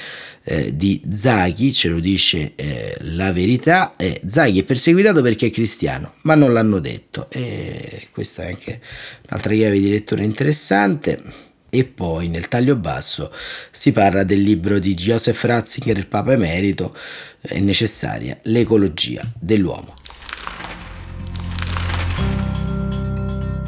eh, 0.43 0.75
di 0.75 0.99
Zaghi, 1.11 1.71
ce 1.71 1.89
lo 1.89 1.99
dice 1.99 2.53
eh, 2.55 2.97
la 3.01 3.31
verità, 3.31 3.95
eh, 3.95 4.19
Zaghi 4.25 4.61
è 4.61 4.63
perseguitato 4.63 5.21
perché 5.21 5.45
è 5.45 5.51
cristiano, 5.51 6.15
ma 6.23 6.33
non 6.33 6.51
l'hanno 6.51 6.79
detto. 6.79 7.29
E 7.29 8.07
questa 8.11 8.41
è 8.41 8.47
anche 8.47 8.81
un'altra 9.29 9.53
chiave 9.53 9.79
di 9.79 9.87
lettura 9.87 10.23
interessante. 10.23 11.21
E 11.69 11.83
poi 11.83 12.27
nel 12.27 12.47
taglio 12.47 12.75
basso 12.75 13.31
si 13.69 13.91
parla 13.91 14.23
del 14.23 14.41
libro 14.41 14.79
di 14.79 14.95
Joseph 14.95 15.43
Ratzinger, 15.43 15.95
il 15.95 16.07
Papa 16.07 16.33
Emerito, 16.33 16.97
è 17.39 17.59
necessaria 17.59 18.37
l'ecologia 18.45 19.21
dell'uomo. 19.39 20.00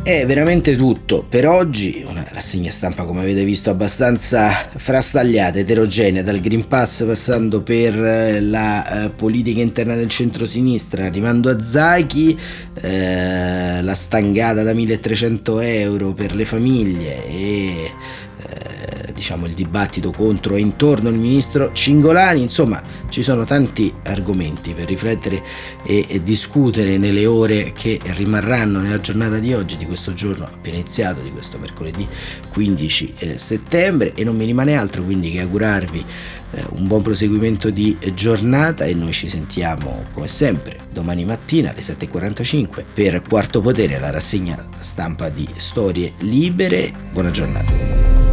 È 0.04 0.26
veramente 0.26 0.76
tutto. 0.76 1.26
Per 1.28 1.48
oggi, 1.48 2.04
una 2.06 2.28
rassegna 2.30 2.70
stampa 2.70 3.06
come 3.06 3.22
avete 3.22 3.46
visto 3.46 3.70
abbastanza 3.70 4.50
frastagliata, 4.76 5.60
eterogenea, 5.60 6.22
dal 6.22 6.42
Green 6.42 6.68
Pass 6.68 7.06
passando 7.06 7.62
per 7.62 7.98
eh, 7.98 8.42
la 8.42 9.06
eh, 9.06 9.10
politica 9.12 9.62
interna 9.62 9.96
del 9.96 10.10
centro-sinistra, 10.10 11.06
arrivando 11.06 11.50
a 11.50 11.64
Zaki, 11.64 12.38
eh, 12.82 13.82
la 13.82 13.96
stangata 13.96 14.62
da 14.62 14.74
1300 14.74 15.62
euro 15.62 16.12
per 16.12 16.36
le 16.36 16.44
famiglie 16.44 17.26
e 17.26 17.92
eh, 18.46 18.93
diciamo 19.24 19.46
il 19.46 19.54
dibattito 19.54 20.12
contro 20.12 20.56
e 20.56 20.60
intorno 20.60 21.08
al 21.08 21.16
ministro 21.16 21.72
Cingolani, 21.72 22.42
insomma 22.42 22.84
ci 23.08 23.24
sono 23.24 23.46
tanti 23.46 23.94
argomenti 24.04 24.74
per 24.74 24.86
riflettere 24.86 25.42
e, 25.86 26.22
discutere 26.22 26.98
nelle 26.98 27.26
ore 27.26 27.72
che 27.72 28.02
rimarranno 28.04 28.80
nella 28.80 29.00
giornata 29.00 29.40
di 29.40 29.54
oggi, 29.54 29.78
di 29.78 29.86
questo 29.86 30.14
giorno 30.14 30.44
appena 30.44 30.76
iniziato, 30.76 31.22
di 31.22 31.32
questo 31.32 31.58
mercoledì 31.58 32.06
15 32.52 33.14
eh, 33.18 33.38
settembre 33.38 34.14
e 34.14 34.26
non 34.26 34.36
mi 34.36 34.44
rimane 34.44 34.76
altro 34.76 35.04
quindi 35.04 35.32
che 35.32 35.40
augurarvi 35.40 36.06
eh, 36.52 36.66
un 36.72 36.88
buon 36.88 37.02
proseguimento 37.02 37.70
di 37.70 37.98
giornata 38.14 38.84
e 38.84 38.94
noi 38.94 39.14
ci 39.14 39.30
sentiamo 39.30 40.04
come 40.14 40.28
sempre 40.28 40.80
domani 40.92 41.24
mattina 41.24 41.70
alle 41.70 41.80
7.45 41.80 42.84
per 42.94 43.22
Quarto 43.22 43.62
Potere, 43.62 44.00
la 44.00 44.12
rassegna 44.12 44.68
stampa 44.80 45.30
di 45.30 45.48
Storie 45.56 46.12
Libere. 46.18 46.92
Buona 47.14 47.32
giornata. 47.32 48.33